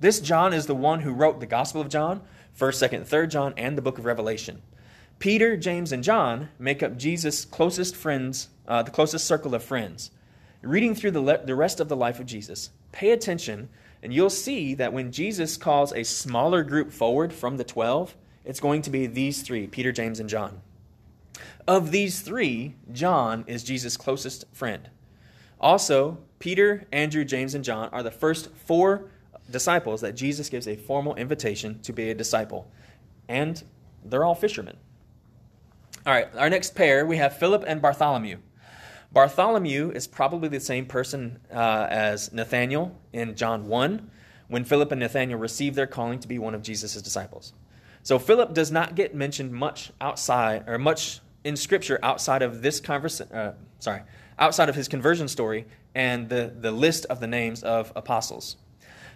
This 0.00 0.20
John 0.20 0.52
is 0.52 0.66
the 0.66 0.74
one 0.74 1.00
who 1.00 1.12
wrote 1.12 1.40
the 1.40 1.46
Gospel 1.46 1.80
of 1.80 1.88
John, 1.88 2.22
1st, 2.58 2.88
2nd, 2.88 3.08
3rd 3.08 3.30
John, 3.30 3.54
and 3.56 3.76
the 3.76 3.82
book 3.82 3.98
of 3.98 4.04
Revelation. 4.04 4.62
Peter, 5.18 5.56
James, 5.56 5.92
and 5.92 6.04
John 6.04 6.48
make 6.58 6.82
up 6.82 6.96
Jesus' 6.96 7.44
closest 7.44 7.96
friends, 7.96 8.48
uh, 8.68 8.82
the 8.82 8.90
closest 8.90 9.26
circle 9.26 9.54
of 9.54 9.62
friends. 9.62 10.10
Reading 10.62 10.94
through 10.94 11.12
the, 11.12 11.20
le- 11.20 11.44
the 11.44 11.54
rest 11.54 11.80
of 11.80 11.88
the 11.88 11.96
life 11.96 12.20
of 12.20 12.26
Jesus, 12.26 12.70
pay 12.92 13.10
attention, 13.10 13.68
and 14.02 14.12
you'll 14.12 14.30
see 14.30 14.74
that 14.74 14.92
when 14.92 15.12
Jesus 15.12 15.56
calls 15.56 15.92
a 15.92 16.04
smaller 16.04 16.62
group 16.62 16.92
forward 16.92 17.32
from 17.32 17.56
the 17.56 17.64
12, 17.64 18.16
it's 18.44 18.60
going 18.60 18.82
to 18.82 18.90
be 18.90 19.06
these 19.06 19.42
three 19.42 19.66
Peter, 19.66 19.92
James, 19.92 20.20
and 20.20 20.28
John. 20.28 20.60
Of 21.66 21.90
these 21.90 22.20
three, 22.20 22.74
John 22.92 23.44
is 23.46 23.64
Jesus' 23.64 23.96
closest 23.96 24.44
friend. 24.52 24.90
Also, 25.60 26.18
Peter, 26.38 26.86
Andrew, 26.92 27.24
James, 27.24 27.54
and 27.54 27.64
John 27.64 27.88
are 27.90 28.02
the 28.02 28.10
first 28.10 28.50
four 28.54 29.10
disciples 29.50 30.00
that 30.00 30.14
Jesus 30.14 30.48
gives 30.48 30.66
a 30.66 30.76
formal 30.76 31.14
invitation 31.14 31.80
to 31.82 31.92
be 31.92 32.10
a 32.10 32.14
disciple. 32.14 32.70
And 33.28 33.62
they're 34.04 34.24
all 34.24 34.34
fishermen. 34.34 34.76
All 36.06 36.12
right, 36.12 36.28
our 36.36 36.50
next 36.50 36.74
pair, 36.74 37.06
we 37.06 37.16
have 37.16 37.36
Philip 37.38 37.64
and 37.66 37.80
Bartholomew. 37.80 38.38
Bartholomew 39.12 39.90
is 39.92 40.06
probably 40.06 40.48
the 40.48 40.60
same 40.60 40.86
person 40.86 41.38
uh, 41.52 41.86
as 41.88 42.32
Nathanael 42.32 42.96
in 43.12 43.36
John 43.36 43.68
1 43.68 44.10
when 44.48 44.64
Philip 44.64 44.92
and 44.92 45.00
Nathanael 45.00 45.38
received 45.38 45.76
their 45.76 45.86
calling 45.86 46.18
to 46.18 46.28
be 46.28 46.38
one 46.38 46.54
of 46.54 46.62
Jesus' 46.62 47.00
disciples. 47.00 47.52
So 48.02 48.18
Philip 48.18 48.52
does 48.52 48.70
not 48.70 48.94
get 48.94 49.14
mentioned 49.14 49.52
much 49.52 49.92
outside 50.00 50.68
or 50.68 50.78
much 50.78 51.20
in 51.44 51.56
scripture 51.56 51.98
outside 52.02 52.42
of 52.42 52.60
this 52.60 52.80
conversation 52.80 53.32
uh, 53.34 53.54
sorry, 53.78 54.02
outside 54.38 54.68
of 54.68 54.74
his 54.74 54.88
conversion 54.88 55.28
story 55.28 55.66
and 55.94 56.28
the, 56.28 56.52
the 56.58 56.72
list 56.72 57.06
of 57.06 57.20
the 57.20 57.26
names 57.26 57.62
of 57.62 57.92
apostles. 57.94 58.56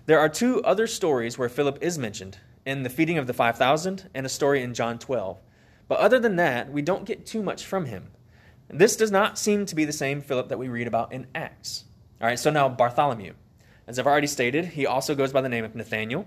There 0.08 0.18
are 0.18 0.30
two 0.30 0.62
other 0.62 0.86
stories 0.86 1.36
where 1.36 1.50
Philip 1.50 1.80
is 1.82 1.98
mentioned 1.98 2.38
in 2.64 2.82
the 2.82 2.88
feeding 2.88 3.18
of 3.18 3.26
the 3.26 3.34
5,000 3.34 4.08
and 4.14 4.24
a 4.24 4.30
story 4.30 4.62
in 4.62 4.72
John 4.72 4.98
12. 4.98 5.38
But 5.86 5.98
other 5.98 6.18
than 6.18 6.36
that, 6.36 6.72
we 6.72 6.80
don't 6.80 7.04
get 7.04 7.26
too 7.26 7.42
much 7.42 7.66
from 7.66 7.84
him. 7.84 8.08
This 8.68 8.96
does 8.96 9.10
not 9.10 9.38
seem 9.38 9.66
to 9.66 9.74
be 9.74 9.84
the 9.84 9.92
same 9.92 10.22
Philip 10.22 10.48
that 10.48 10.58
we 10.58 10.68
read 10.68 10.86
about 10.86 11.12
in 11.12 11.26
Acts. 11.34 11.84
All 12.22 12.26
right, 12.26 12.38
so 12.38 12.50
now 12.50 12.70
Bartholomew. 12.70 13.34
As 13.86 13.98
I've 13.98 14.06
already 14.06 14.26
stated, 14.26 14.64
he 14.64 14.86
also 14.86 15.14
goes 15.14 15.30
by 15.30 15.42
the 15.42 15.48
name 15.50 15.66
of 15.66 15.74
Nathaniel. 15.74 16.26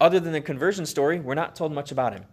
Other 0.00 0.18
than 0.18 0.32
the 0.32 0.40
conversion 0.40 0.86
story, 0.86 1.20
we're 1.20 1.34
not 1.34 1.54
told 1.54 1.72
much 1.72 1.92
about 1.92 2.14
him. 2.14 2.24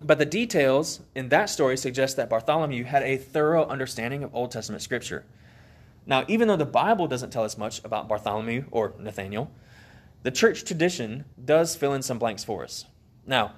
But 0.00 0.18
the 0.18 0.24
details 0.24 1.00
in 1.14 1.28
that 1.28 1.50
story 1.50 1.76
suggest 1.76 2.16
that 2.16 2.30
Bartholomew 2.30 2.84
had 2.84 3.02
a 3.02 3.18
thorough 3.18 3.66
understanding 3.66 4.24
of 4.24 4.34
Old 4.34 4.50
Testament 4.50 4.80
scripture. 4.80 5.26
Now, 6.06 6.24
even 6.26 6.48
though 6.48 6.56
the 6.56 6.64
Bible 6.64 7.06
doesn't 7.06 7.32
tell 7.34 7.44
us 7.44 7.58
much 7.58 7.84
about 7.84 8.08
Bartholomew 8.08 8.64
or 8.70 8.94
Nathaniel, 8.98 9.50
the 10.26 10.32
church 10.32 10.64
tradition 10.64 11.24
does 11.44 11.76
fill 11.76 11.94
in 11.94 12.02
some 12.02 12.18
blanks 12.18 12.42
for 12.42 12.64
us. 12.64 12.84
Now, 13.28 13.52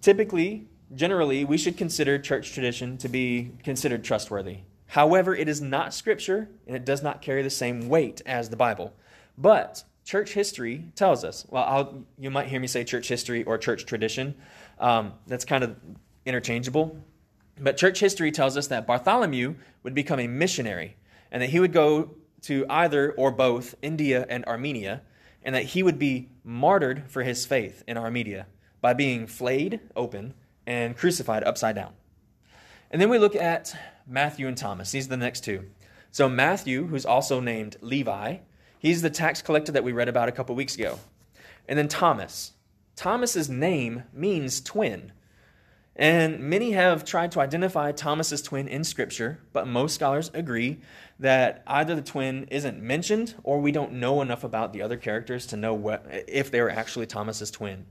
typically, 0.00 0.68
generally, 0.94 1.44
we 1.44 1.58
should 1.58 1.76
consider 1.76 2.16
church 2.16 2.52
tradition 2.52 2.96
to 2.98 3.08
be 3.08 3.50
considered 3.64 4.04
trustworthy. 4.04 4.58
However, 4.86 5.34
it 5.34 5.48
is 5.48 5.60
not 5.60 5.92
scripture 5.92 6.48
and 6.68 6.76
it 6.76 6.84
does 6.84 7.02
not 7.02 7.22
carry 7.22 7.42
the 7.42 7.50
same 7.50 7.88
weight 7.88 8.22
as 8.24 8.50
the 8.50 8.56
Bible. 8.56 8.94
But 9.36 9.82
church 10.04 10.32
history 10.32 10.84
tells 10.94 11.24
us, 11.24 11.44
well, 11.48 11.64
I'll, 11.64 12.04
you 12.16 12.30
might 12.30 12.46
hear 12.46 12.60
me 12.60 12.68
say 12.68 12.84
church 12.84 13.08
history 13.08 13.42
or 13.42 13.58
church 13.58 13.84
tradition. 13.84 14.36
Um, 14.78 15.14
that's 15.26 15.44
kind 15.44 15.64
of 15.64 15.74
interchangeable. 16.24 16.96
But 17.58 17.76
church 17.76 17.98
history 17.98 18.30
tells 18.30 18.56
us 18.56 18.68
that 18.68 18.86
Bartholomew 18.86 19.56
would 19.82 19.94
become 19.94 20.20
a 20.20 20.28
missionary 20.28 20.94
and 21.32 21.42
that 21.42 21.50
he 21.50 21.58
would 21.58 21.72
go 21.72 22.14
to 22.42 22.64
either 22.70 23.10
or 23.14 23.32
both 23.32 23.74
India 23.82 24.24
and 24.28 24.44
Armenia, 24.44 25.02
and 25.48 25.54
that 25.54 25.64
he 25.64 25.82
would 25.82 25.98
be 25.98 26.28
martyred 26.44 27.10
for 27.10 27.22
his 27.22 27.46
faith 27.46 27.82
in 27.88 27.96
Armenia 27.96 28.46
by 28.82 28.92
being 28.92 29.26
flayed 29.26 29.80
open 29.96 30.34
and 30.66 30.94
crucified 30.94 31.42
upside 31.42 31.74
down. 31.74 31.94
And 32.90 33.00
then 33.00 33.08
we 33.08 33.18
look 33.18 33.34
at 33.34 33.74
Matthew 34.06 34.46
and 34.46 34.58
Thomas. 34.58 34.90
These 34.90 35.06
are 35.06 35.08
the 35.08 35.16
next 35.16 35.44
two. 35.44 35.64
So, 36.10 36.28
Matthew, 36.28 36.88
who's 36.88 37.06
also 37.06 37.40
named 37.40 37.78
Levi, 37.80 38.40
he's 38.78 39.00
the 39.00 39.08
tax 39.08 39.40
collector 39.40 39.72
that 39.72 39.84
we 39.84 39.92
read 39.92 40.10
about 40.10 40.28
a 40.28 40.32
couple 40.32 40.54
weeks 40.54 40.74
ago. 40.74 40.98
And 41.66 41.78
then 41.78 41.88
Thomas. 41.88 42.52
Thomas's 42.94 43.48
name 43.48 44.02
means 44.12 44.60
twin. 44.60 45.12
And 45.98 46.38
many 46.38 46.72
have 46.72 47.04
tried 47.04 47.32
to 47.32 47.40
identify 47.40 47.90
Thomas's 47.90 48.40
twin 48.40 48.68
in 48.68 48.84
Scripture, 48.84 49.40
but 49.52 49.66
most 49.66 49.96
scholars 49.96 50.30
agree 50.32 50.78
that 51.18 51.64
either 51.66 51.96
the 51.96 52.02
twin 52.02 52.46
isn't 52.52 52.80
mentioned 52.80 53.34
or 53.42 53.60
we 53.60 53.72
don't 53.72 53.94
know 53.94 54.22
enough 54.22 54.44
about 54.44 54.72
the 54.72 54.80
other 54.80 54.96
characters 54.96 55.44
to 55.46 55.56
know 55.56 55.74
what, 55.74 56.06
if 56.28 56.52
they 56.52 56.60
were 56.60 56.70
actually 56.70 57.06
Thomas's 57.06 57.50
twin. 57.50 57.86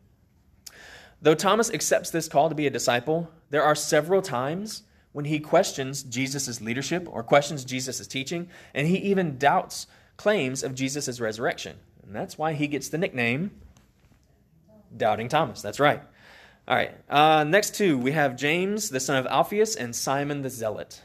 Though 1.21 1.35
Thomas 1.35 1.69
accepts 1.69 2.09
this 2.09 2.29
call 2.29 2.47
to 2.47 2.55
be 2.55 2.65
a 2.65 2.69
disciple, 2.71 3.29
there 3.49 3.63
are 3.63 3.75
several 3.75 4.21
times 4.21 4.83
when 5.11 5.25
he 5.25 5.39
questions 5.39 6.03
Jesus' 6.03 6.61
leadership 6.61 7.09
or 7.11 7.23
questions 7.23 7.65
Jesus' 7.65 8.07
teaching, 8.07 8.47
and 8.73 8.87
he 8.87 8.97
even 8.99 9.37
doubts 9.37 9.87
claims 10.15 10.63
of 10.63 10.75
Jesus' 10.75 11.19
resurrection. 11.19 11.75
And 12.05 12.15
that's 12.15 12.37
why 12.37 12.53
he 12.53 12.67
gets 12.67 12.87
the 12.87 12.97
nickname 12.97 13.51
Doubting 14.95 15.27
Thomas. 15.27 15.61
That's 15.61 15.81
right. 15.81 16.01
All 16.67 16.75
right. 16.75 16.91
Uh, 17.09 17.45
next 17.45 17.75
two, 17.75 17.97
we 17.97 18.11
have 18.11 18.35
James, 18.35 18.89
the 18.89 18.99
son 18.99 19.15
of 19.15 19.25
Alphaeus, 19.27 19.75
and 19.77 19.95
Simon 19.95 20.41
the 20.41 20.49
Zealot. 20.49 21.01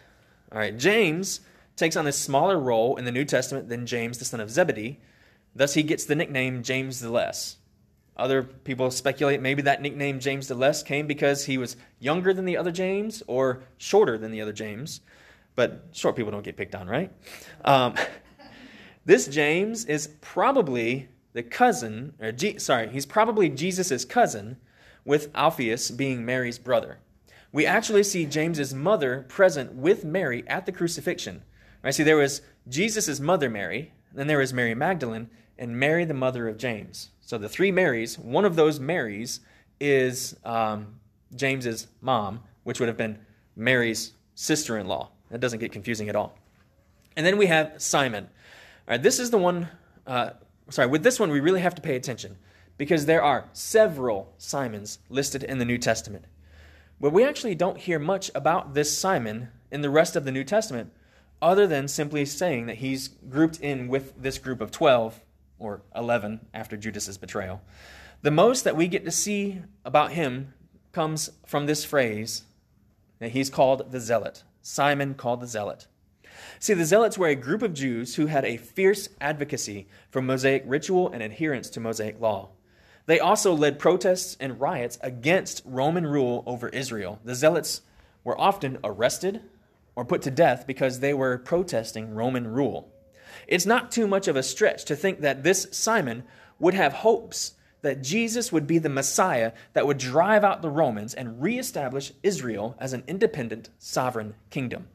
All 0.50 0.58
right. 0.58 0.76
James 0.76 1.40
takes 1.76 1.96
on 1.96 2.06
a 2.08 2.12
smaller 2.12 2.58
role 2.58 2.96
in 2.96 3.04
the 3.04 3.12
New 3.12 3.24
Testament 3.24 3.68
than 3.68 3.86
James, 3.86 4.18
the 4.18 4.24
son 4.24 4.40
of 4.40 4.50
Zebedee. 4.50 4.98
Thus, 5.54 5.74
he 5.74 5.84
gets 5.84 6.04
the 6.04 6.16
nickname 6.16 6.64
James 6.64 6.98
the 6.98 7.10
Less. 7.10 7.58
Other 8.16 8.42
people 8.42 8.90
speculate 8.90 9.40
maybe 9.40 9.62
that 9.62 9.80
nickname 9.80 10.18
James 10.18 10.48
the 10.48 10.56
Less 10.56 10.82
came 10.82 11.06
because 11.06 11.44
he 11.44 11.58
was 11.58 11.76
younger 12.00 12.34
than 12.34 12.44
the 12.44 12.56
other 12.56 12.72
James 12.72 13.22
or 13.28 13.62
shorter 13.78 14.18
than 14.18 14.32
the 14.32 14.40
other 14.40 14.52
James. 14.52 15.00
But 15.54 15.84
short 15.92 16.16
people 16.16 16.32
don't 16.32 16.42
get 16.42 16.56
picked 16.56 16.74
on, 16.74 16.88
right? 16.88 17.12
Um, 17.64 17.94
this 19.04 19.28
James 19.28 19.84
is 19.84 20.08
probably 20.20 21.08
the 21.34 21.42
cousin, 21.44 22.14
or 22.20 22.32
G, 22.32 22.58
sorry, 22.58 22.88
he's 22.88 23.06
probably 23.06 23.48
Jesus' 23.48 24.04
cousin 24.04 24.56
with 25.04 25.30
Alphaeus 25.34 25.90
being 25.90 26.24
Mary's 26.24 26.58
brother. 26.58 26.98
We 27.52 27.66
actually 27.66 28.02
see 28.02 28.24
James's 28.24 28.72
mother 28.72 29.26
present 29.28 29.74
with 29.74 30.04
Mary 30.04 30.44
at 30.46 30.64
the 30.64 30.72
crucifixion. 30.72 31.42
Right? 31.82 31.94
See, 31.94 32.02
there 32.02 32.16
was 32.16 32.40
Jesus' 32.68 33.20
mother, 33.20 33.50
Mary, 33.50 33.92
then 34.14 34.26
there 34.26 34.38
was 34.38 34.54
Mary 34.54 34.74
Magdalene, 34.74 35.28
and 35.58 35.78
Mary, 35.78 36.04
the 36.04 36.14
mother 36.14 36.48
of 36.48 36.56
James. 36.56 37.10
So 37.20 37.38
the 37.38 37.48
three 37.48 37.70
Marys, 37.70 38.18
one 38.18 38.44
of 38.44 38.56
those 38.56 38.80
Marys 38.80 39.40
is 39.80 40.36
um, 40.44 41.00
James's 41.34 41.88
mom, 42.00 42.40
which 42.64 42.80
would 42.80 42.88
have 42.88 42.96
been 42.96 43.18
Mary's 43.56 44.12
sister 44.34 44.78
in 44.78 44.86
law. 44.86 45.10
That 45.30 45.40
doesn't 45.40 45.58
get 45.58 45.72
confusing 45.72 46.08
at 46.08 46.16
all. 46.16 46.36
And 47.16 47.26
then 47.26 47.36
we 47.36 47.46
have 47.46 47.74
Simon. 47.78 48.24
All 48.24 48.94
right, 48.94 49.02
this 49.02 49.18
is 49.18 49.30
the 49.30 49.38
one, 49.38 49.68
uh, 50.06 50.30
sorry, 50.70 50.88
with 50.88 51.02
this 51.02 51.20
one, 51.20 51.30
we 51.30 51.40
really 51.40 51.60
have 51.60 51.74
to 51.74 51.82
pay 51.82 51.96
attention 51.96 52.36
because 52.82 53.06
there 53.06 53.22
are 53.22 53.48
several 53.52 54.34
Simons 54.38 54.98
listed 55.08 55.44
in 55.44 55.58
the 55.58 55.64
New 55.64 55.78
Testament. 55.78 56.24
But 57.00 57.12
we 57.12 57.22
actually 57.22 57.54
don't 57.54 57.78
hear 57.78 58.00
much 58.00 58.28
about 58.34 58.74
this 58.74 58.98
Simon 58.98 59.50
in 59.70 59.82
the 59.82 59.88
rest 59.88 60.16
of 60.16 60.24
the 60.24 60.32
New 60.32 60.42
Testament, 60.42 60.92
other 61.40 61.68
than 61.68 61.86
simply 61.86 62.24
saying 62.24 62.66
that 62.66 62.78
he's 62.78 63.06
grouped 63.06 63.60
in 63.60 63.86
with 63.86 64.20
this 64.20 64.36
group 64.36 64.60
of 64.60 64.72
12 64.72 65.20
or 65.60 65.82
11 65.94 66.40
after 66.52 66.76
Judas's 66.76 67.18
betrayal. 67.18 67.62
The 68.22 68.32
most 68.32 68.64
that 68.64 68.74
we 68.74 68.88
get 68.88 69.04
to 69.04 69.12
see 69.12 69.62
about 69.84 70.10
him 70.10 70.52
comes 70.90 71.30
from 71.46 71.66
this 71.66 71.84
phrase 71.84 72.42
that 73.20 73.30
he's 73.30 73.48
called 73.48 73.92
the 73.92 74.00
Zealot. 74.00 74.42
Simon 74.60 75.14
called 75.14 75.40
the 75.40 75.46
Zealot. 75.46 75.86
See, 76.58 76.74
the 76.74 76.84
Zealots 76.84 77.16
were 77.16 77.28
a 77.28 77.36
group 77.36 77.62
of 77.62 77.74
Jews 77.74 78.16
who 78.16 78.26
had 78.26 78.44
a 78.44 78.56
fierce 78.56 79.08
advocacy 79.20 79.86
for 80.10 80.20
Mosaic 80.20 80.64
ritual 80.66 81.12
and 81.12 81.22
adherence 81.22 81.70
to 81.70 81.78
Mosaic 81.78 82.20
law. 82.20 82.48
They 83.06 83.18
also 83.18 83.54
led 83.54 83.78
protests 83.78 84.36
and 84.38 84.60
riots 84.60 84.98
against 85.00 85.62
Roman 85.64 86.06
rule 86.06 86.42
over 86.46 86.68
Israel. 86.68 87.20
The 87.24 87.34
Zealots 87.34 87.82
were 88.24 88.40
often 88.40 88.78
arrested 88.84 89.42
or 89.96 90.04
put 90.04 90.22
to 90.22 90.30
death 90.30 90.66
because 90.66 91.00
they 91.00 91.12
were 91.12 91.38
protesting 91.38 92.14
Roman 92.14 92.46
rule. 92.46 92.92
It's 93.46 93.66
not 93.66 93.90
too 93.90 94.06
much 94.06 94.28
of 94.28 94.36
a 94.36 94.42
stretch 94.42 94.84
to 94.86 94.96
think 94.96 95.20
that 95.20 95.42
this 95.42 95.66
Simon 95.72 96.22
would 96.58 96.74
have 96.74 96.92
hopes 96.92 97.54
that 97.82 98.02
Jesus 98.02 98.52
would 98.52 98.66
be 98.66 98.78
the 98.78 98.88
Messiah 98.88 99.52
that 99.72 99.86
would 99.86 99.98
drive 99.98 100.44
out 100.44 100.62
the 100.62 100.70
Romans 100.70 101.14
and 101.14 101.42
reestablish 101.42 102.12
Israel 102.22 102.76
as 102.78 102.92
an 102.92 103.02
independent, 103.08 103.68
sovereign 103.78 104.34
kingdom. 104.50 104.88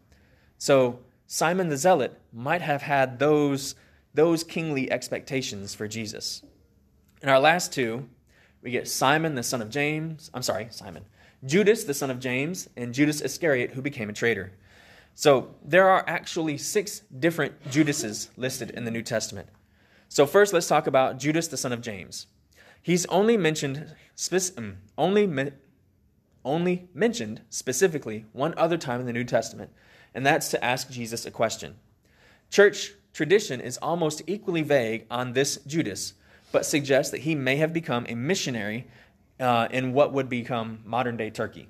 So, 0.58 1.00
Simon 1.28 1.68
the 1.68 1.76
Zealot 1.76 2.18
might 2.32 2.62
have 2.62 2.82
had 2.82 3.20
those, 3.20 3.76
those 4.14 4.46
kingly 4.46 4.90
expectations 4.90 5.76
for 5.76 5.90
Jesus. 5.90 6.42
In 7.22 7.30
our 7.30 7.40
last 7.40 7.74
two, 7.74 8.08
we 8.62 8.72
get 8.72 8.88
Simon 8.88 9.36
the 9.36 9.44
son 9.44 9.62
of 9.62 9.70
James, 9.70 10.30
I'm 10.34 10.44
sorry, 10.44 10.68
Simon, 10.72 11.06
Judas 11.46 11.84
the 11.84 11.94
son 11.94 12.12
of 12.12 12.20
James, 12.20 12.70
and 12.78 12.94
Judas 12.94 13.22
Iscariot 13.22 13.72
who 13.72 13.82
became 13.82 14.10
a 14.10 14.14
traitor. 14.14 14.52
So 15.16 15.56
there 15.64 15.90
are 15.90 16.04
actually 16.08 16.58
six 16.58 17.00
different 17.00 17.72
Judases 17.72 18.30
listed 18.38 18.70
in 18.72 18.86
the 18.86 18.92
New 18.92 19.02
Testament. 19.02 19.48
So 20.10 20.28
first, 20.28 20.54
let's 20.54 20.68
talk 20.68 20.86
about 20.86 21.18
Judas 21.18 21.48
the 21.48 21.58
son 21.58 21.74
of 21.74 21.82
James. 21.82 22.28
He's 22.82 23.06
only 23.08 23.36
mentioned 23.36 23.96
um, 24.58 24.78
only 24.98 25.52
only 26.46 26.88
mentioned 26.94 27.42
specifically 27.50 28.26
one 28.32 28.54
other 28.58 28.78
time 28.78 29.00
in 29.00 29.06
the 29.06 29.14
New 29.14 29.24
Testament, 29.24 29.72
and 30.14 30.26
that's 30.26 30.50
to 30.50 30.64
ask 30.64 30.90
Jesus 30.90 31.26
a 31.26 31.32
question. 31.32 31.76
Church 32.50 32.94
tradition 33.12 33.60
is 33.60 33.78
almost 33.80 34.22
equally 34.28 34.62
vague 34.62 35.06
on 35.12 35.34
this 35.34 35.58
Judas, 35.68 36.14
but 36.52 36.66
suggests 36.66 37.12
that 37.12 37.22
he 37.22 37.36
may 37.36 37.58
have 37.58 37.74
become 37.74 38.06
a 38.10 38.16
missionary 38.16 38.88
uh, 39.40 39.68
in 39.72 39.94
what 39.94 40.14
would 40.14 40.30
become 40.30 40.80
modern 40.86 41.18
day 41.18 41.30
Turkey. 41.30 41.68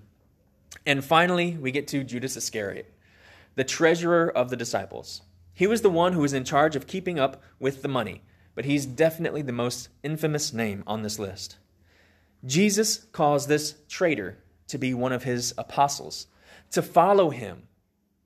And 0.85 1.03
finally, 1.03 1.57
we 1.57 1.71
get 1.71 1.87
to 1.89 2.03
Judas 2.03 2.37
Iscariot 2.37 2.93
the 3.55 3.63
treasurer 3.63 4.29
of 4.29 4.51
the 4.51 4.55
disciples. 4.55 5.23
He 5.51 5.65
was 5.65 5.81
the 5.81 5.89
one 5.89 6.13
who 6.13 6.21
was 6.21 6.33
in 6.33 6.43
charge 6.43 6.75
of 6.75 6.85
keeping 6.85 7.17
up 7.17 7.41
with 7.59 7.81
the 7.81 7.87
money, 7.87 8.21
but 8.53 8.65
he's 8.65 8.85
definitely 8.85 9.41
the 9.41 9.51
most 9.51 9.89
infamous 10.03 10.53
name 10.53 10.83
on 10.85 11.01
this 11.01 11.17
list. 11.17 11.57
Jesus 12.45 13.05
calls 13.11 13.47
this 13.47 13.73
traitor 13.89 14.37
to 14.67 14.77
be 14.77 14.93
one 14.93 15.11
of 15.11 15.23
his 15.23 15.55
apostles, 15.57 16.27
to 16.69 16.83
follow 16.83 17.31
him. 17.31 17.63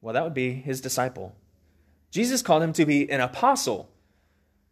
Well, 0.01 0.13
that 0.13 0.25
would 0.25 0.33
be 0.33 0.51
his 0.51 0.81
disciple. 0.81 1.33
Jesus 2.11 2.41
called 2.41 2.61
him 2.63 2.73
to 2.73 2.85
be 2.85 3.09
an 3.09 3.21
apostle. 3.21 3.89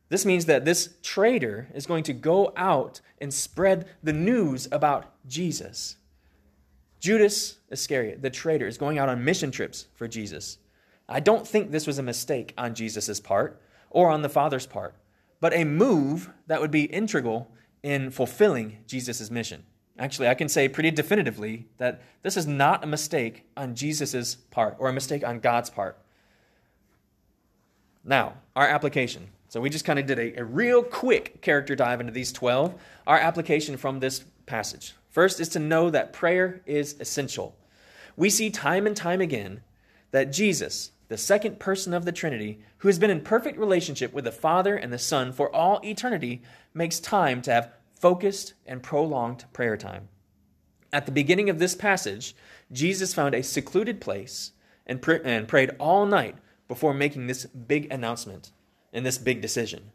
This 0.09 0.25
means 0.25 0.45
that 0.45 0.65
this 0.65 0.95
traitor 1.03 1.69
is 1.73 1.85
going 1.85 2.03
to 2.03 2.13
go 2.13 2.51
out 2.57 2.99
and 3.21 3.33
spread 3.33 3.87
the 4.03 4.13
news 4.13 4.67
about 4.71 5.13
Jesus. 5.27 5.97
Judas 6.99 7.59
Iscariot, 7.69 8.21
the 8.21 8.29
traitor, 8.29 8.67
is 8.67 8.77
going 8.77 8.97
out 8.97 9.07
on 9.07 9.23
mission 9.23 9.51
trips 9.51 9.85
for 9.93 10.07
Jesus. 10.07 10.57
I 11.07 11.19
don't 11.19 11.47
think 11.47 11.71
this 11.71 11.87
was 11.87 11.99
a 11.99 12.03
mistake 12.03 12.53
on 12.57 12.75
Jesus' 12.75 13.19
part 13.19 13.61
or 13.89 14.09
on 14.09 14.21
the 14.21 14.29
Father's 14.29 14.67
part, 14.67 14.95
but 15.39 15.53
a 15.53 15.63
move 15.63 16.31
that 16.47 16.59
would 16.59 16.71
be 16.71 16.83
integral 16.83 17.51
in 17.83 18.11
fulfilling 18.11 18.79
Jesus' 18.85 19.31
mission. 19.31 19.63
Actually, 19.97 20.27
I 20.27 20.33
can 20.33 20.49
say 20.49 20.67
pretty 20.67 20.91
definitively 20.91 21.67
that 21.77 22.01
this 22.21 22.37
is 22.37 22.47
not 22.47 22.83
a 22.83 22.87
mistake 22.87 23.45
on 23.55 23.75
Jesus' 23.75 24.35
part 24.35 24.75
or 24.79 24.89
a 24.89 24.93
mistake 24.93 25.25
on 25.25 25.39
God's 25.39 25.69
part. 25.69 25.97
Now, 28.03 28.35
our 28.55 28.67
application. 28.67 29.29
So 29.49 29.59
we 29.59 29.71
just 29.71 29.83
kind 29.83 29.97
of 29.97 30.05
did 30.05 30.19
a, 30.19 30.39
a 30.41 30.45
real 30.45 30.83
quick 30.83 31.41
character 31.41 31.75
dive 31.75 31.99
into 31.99 32.13
these 32.13 32.31
12. 32.31 32.75
Our 33.07 33.17
application 33.17 33.77
from 33.77 33.99
this 33.99 34.23
passage. 34.45 34.93
First 35.09 35.39
is 35.39 35.49
to 35.49 35.59
know 35.59 35.89
that 35.89 36.13
prayer 36.13 36.61
is 36.67 36.95
essential. 36.99 37.57
We 38.15 38.29
see 38.29 38.51
time 38.51 38.85
and 38.85 38.95
time 38.95 39.21
again 39.21 39.61
that 40.11 40.31
Jesus, 40.31 40.91
the 41.07 41.17
second 41.17 41.59
person 41.59 41.95
of 41.95 42.05
the 42.05 42.11
Trinity, 42.11 42.59
who 42.77 42.89
has 42.89 42.99
been 42.99 43.09
in 43.09 43.21
perfect 43.21 43.57
relationship 43.57 44.13
with 44.13 44.25
the 44.25 44.31
Father 44.31 44.75
and 44.75 44.93
the 44.93 44.99
Son 44.99 45.33
for 45.33 45.53
all 45.53 45.81
eternity, 45.83 46.43
makes 46.75 46.99
time 46.99 47.41
to 47.41 47.51
have 47.51 47.73
focused 47.99 48.53
and 48.67 48.83
prolonged 48.83 49.45
prayer 49.51 49.77
time. 49.77 50.09
At 50.93 51.07
the 51.07 51.11
beginning 51.11 51.49
of 51.49 51.57
this 51.57 51.73
passage, 51.73 52.35
Jesus 52.71 53.15
found 53.15 53.33
a 53.33 53.41
secluded 53.41 53.99
place 53.99 54.51
and, 54.85 55.01
pr- 55.01 55.25
and 55.25 55.47
prayed 55.47 55.71
all 55.79 56.05
night 56.05 56.35
before 56.67 56.93
making 56.93 57.25
this 57.25 57.45
big 57.47 57.91
announcement 57.91 58.51
and 58.93 59.05
this 59.05 59.17
big 59.17 59.41
decision. 59.41 59.91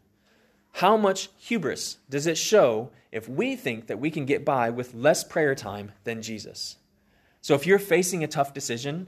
How 0.73 0.97
much 0.97 1.29
hubris 1.37 1.97
does 2.09 2.27
it 2.27 2.37
show 2.37 2.91
if 3.11 3.29
we 3.29 3.55
think 3.55 3.87
that 3.87 3.99
we 3.99 4.11
can 4.11 4.25
get 4.25 4.43
by 4.43 4.69
with 4.69 4.93
less 4.93 5.23
prayer 5.23 5.55
time 5.55 5.93
than 6.03 6.21
Jesus? 6.21 6.75
So 7.41 7.53
if 7.53 7.65
you're 7.65 7.79
facing 7.79 8.23
a 8.23 8.27
tough 8.27 8.53
decision, 8.53 9.07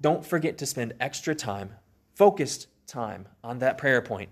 don't 0.00 0.24
forget 0.24 0.58
to 0.58 0.66
spend 0.66 0.94
extra 1.00 1.34
time, 1.34 1.74
focused 2.14 2.68
time 2.86 3.26
on 3.42 3.58
that 3.58 3.78
prayer 3.78 4.00
point, 4.00 4.30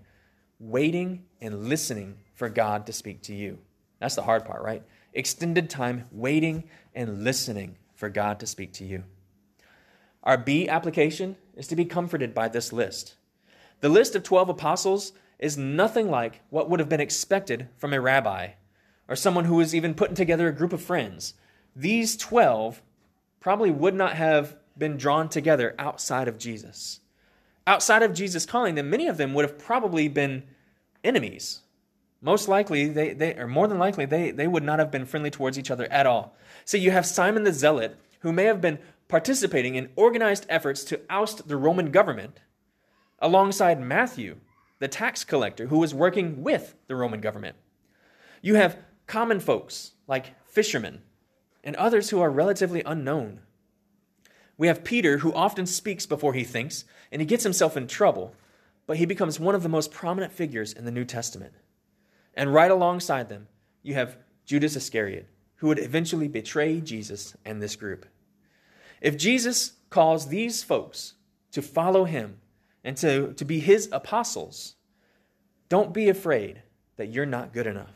waiting 0.58 1.24
and 1.40 1.68
listening 1.68 2.16
for 2.34 2.48
God 2.48 2.86
to 2.86 2.92
speak 2.92 3.22
to 3.22 3.34
you. 3.34 3.58
That's 3.98 4.14
the 4.14 4.22
hard 4.22 4.44
part, 4.44 4.62
right? 4.62 4.82
Extended 5.12 5.68
time 5.68 6.06
waiting 6.10 6.64
and 6.94 7.22
listening 7.24 7.76
for 7.94 8.08
God 8.08 8.40
to 8.40 8.46
speak 8.46 8.72
to 8.74 8.84
you. 8.84 9.04
Our 10.22 10.38
B 10.38 10.68
application 10.68 11.36
is 11.54 11.66
to 11.68 11.76
be 11.76 11.84
comforted 11.84 12.34
by 12.34 12.48
this 12.48 12.72
list. 12.72 13.16
The 13.82 13.90
list 13.90 14.16
of 14.16 14.22
12 14.22 14.48
apostles 14.48 15.12
is 15.38 15.58
nothing 15.58 16.10
like 16.10 16.40
what 16.48 16.70
would 16.70 16.80
have 16.80 16.88
been 16.88 17.00
expected 17.00 17.68
from 17.76 17.92
a 17.92 18.00
rabbi 18.00 18.52
or 19.06 19.14
someone 19.14 19.44
who 19.44 19.56
was 19.56 19.74
even 19.74 19.92
putting 19.92 20.16
together 20.16 20.48
a 20.48 20.54
group 20.54 20.72
of 20.72 20.80
friends. 20.80 21.34
These 21.76 22.16
12 22.16 22.80
probably 23.38 23.70
would 23.70 23.94
not 23.94 24.14
have 24.14 24.56
been 24.78 24.96
drawn 24.96 25.28
together 25.28 25.74
outside 25.78 26.28
of 26.28 26.38
Jesus. 26.38 27.00
Outside 27.66 28.02
of 28.02 28.14
Jesus 28.14 28.46
calling 28.46 28.74
them, 28.74 28.88
many 28.88 29.06
of 29.06 29.18
them 29.18 29.34
would 29.34 29.44
have 29.44 29.58
probably 29.58 30.08
been 30.08 30.44
enemies 31.04 31.60
most 32.22 32.46
likely, 32.46 32.88
they, 32.88 33.12
they 33.12 33.34
or 33.34 33.48
more 33.48 33.66
than 33.66 33.80
likely, 33.80 34.06
they, 34.06 34.30
they 34.30 34.46
would 34.46 34.62
not 34.62 34.78
have 34.78 34.92
been 34.92 35.04
friendly 35.04 35.30
towards 35.30 35.58
each 35.58 35.72
other 35.72 35.90
at 35.90 36.06
all. 36.06 36.36
So 36.64 36.76
you 36.76 36.92
have 36.92 37.04
Simon 37.04 37.42
the 37.42 37.52
Zealot, 37.52 37.98
who 38.20 38.32
may 38.32 38.44
have 38.44 38.60
been 38.60 38.78
participating 39.08 39.74
in 39.74 39.90
organized 39.96 40.46
efforts 40.48 40.84
to 40.84 41.00
oust 41.10 41.48
the 41.48 41.56
Roman 41.56 41.90
government, 41.90 42.38
alongside 43.22 43.80
Matthew, 43.80 44.36
the 44.80 44.88
tax 44.88 45.24
collector, 45.24 45.68
who 45.68 45.78
was 45.78 45.94
working 45.94 46.42
with 46.42 46.74
the 46.88 46.96
Roman 46.96 47.20
government. 47.20 47.56
You 48.42 48.56
have 48.56 48.76
common 49.06 49.40
folks 49.40 49.92
like 50.06 50.34
fishermen 50.44 51.00
and 51.64 51.76
others 51.76 52.10
who 52.10 52.20
are 52.20 52.30
relatively 52.30 52.82
unknown. 52.84 53.40
We 54.58 54.66
have 54.66 54.84
Peter, 54.84 55.18
who 55.18 55.32
often 55.32 55.66
speaks 55.66 56.04
before 56.04 56.34
he 56.34 56.44
thinks, 56.44 56.84
and 57.10 57.22
he 57.22 57.26
gets 57.26 57.44
himself 57.44 57.76
in 57.76 57.86
trouble, 57.86 58.34
but 58.86 58.96
he 58.96 59.06
becomes 59.06 59.38
one 59.38 59.54
of 59.54 59.62
the 59.62 59.68
most 59.68 59.92
prominent 59.92 60.32
figures 60.32 60.72
in 60.72 60.84
the 60.84 60.90
New 60.90 61.04
Testament. 61.04 61.54
And 62.34 62.52
right 62.52 62.70
alongside 62.70 63.28
them, 63.28 63.46
you 63.82 63.94
have 63.94 64.16
Judas 64.44 64.74
Iscariot, 64.74 65.28
who 65.56 65.68
would 65.68 65.78
eventually 65.78 66.28
betray 66.28 66.80
Jesus 66.80 67.36
and 67.44 67.62
this 67.62 67.76
group. 67.76 68.06
If 69.00 69.16
Jesus 69.16 69.74
calls 69.90 70.28
these 70.28 70.64
folks 70.64 71.14
to 71.52 71.62
follow 71.62 72.04
him 72.04 72.38
and 72.84 72.96
to, 72.98 73.32
to 73.34 73.44
be 73.44 73.60
his 73.60 73.88
apostles, 73.92 74.74
don't 75.68 75.94
be 75.94 76.08
afraid 76.08 76.62
that 76.96 77.08
you're 77.08 77.26
not 77.26 77.52
good 77.52 77.66
enough. 77.66 77.94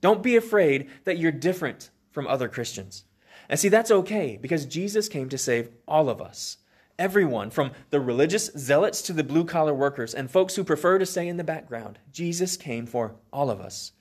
Don't 0.00 0.22
be 0.22 0.36
afraid 0.36 0.90
that 1.04 1.18
you're 1.18 1.32
different 1.32 1.90
from 2.10 2.26
other 2.26 2.48
Christians. 2.48 3.04
And 3.48 3.58
see, 3.58 3.68
that's 3.68 3.90
okay 3.90 4.38
because 4.40 4.66
Jesus 4.66 5.08
came 5.08 5.28
to 5.28 5.38
save 5.38 5.70
all 5.86 6.08
of 6.08 6.20
us. 6.20 6.58
Everyone, 6.98 7.50
from 7.50 7.70
the 7.90 8.00
religious 8.00 8.50
zealots 8.58 9.02
to 9.02 9.12
the 9.12 9.22
blue 9.22 9.44
collar 9.44 9.72
workers 9.72 10.14
and 10.14 10.30
folks 10.30 10.56
who 10.56 10.64
prefer 10.64 10.98
to 10.98 11.06
stay 11.06 11.28
in 11.28 11.36
the 11.36 11.44
background, 11.44 11.98
Jesus 12.12 12.56
came 12.56 12.86
for 12.86 13.14
all 13.32 13.50
of 13.50 13.60
us. 13.60 13.92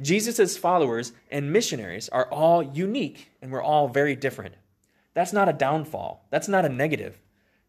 Jesus' 0.00 0.56
followers 0.56 1.12
and 1.30 1.52
missionaries 1.52 2.08
are 2.08 2.30
all 2.30 2.62
unique 2.62 3.30
and 3.42 3.52
we're 3.52 3.62
all 3.62 3.88
very 3.88 4.16
different. 4.16 4.54
That's 5.12 5.32
not 5.32 5.48
a 5.48 5.52
downfall. 5.52 6.26
That's 6.30 6.48
not 6.48 6.64
a 6.64 6.70
negative. 6.70 7.20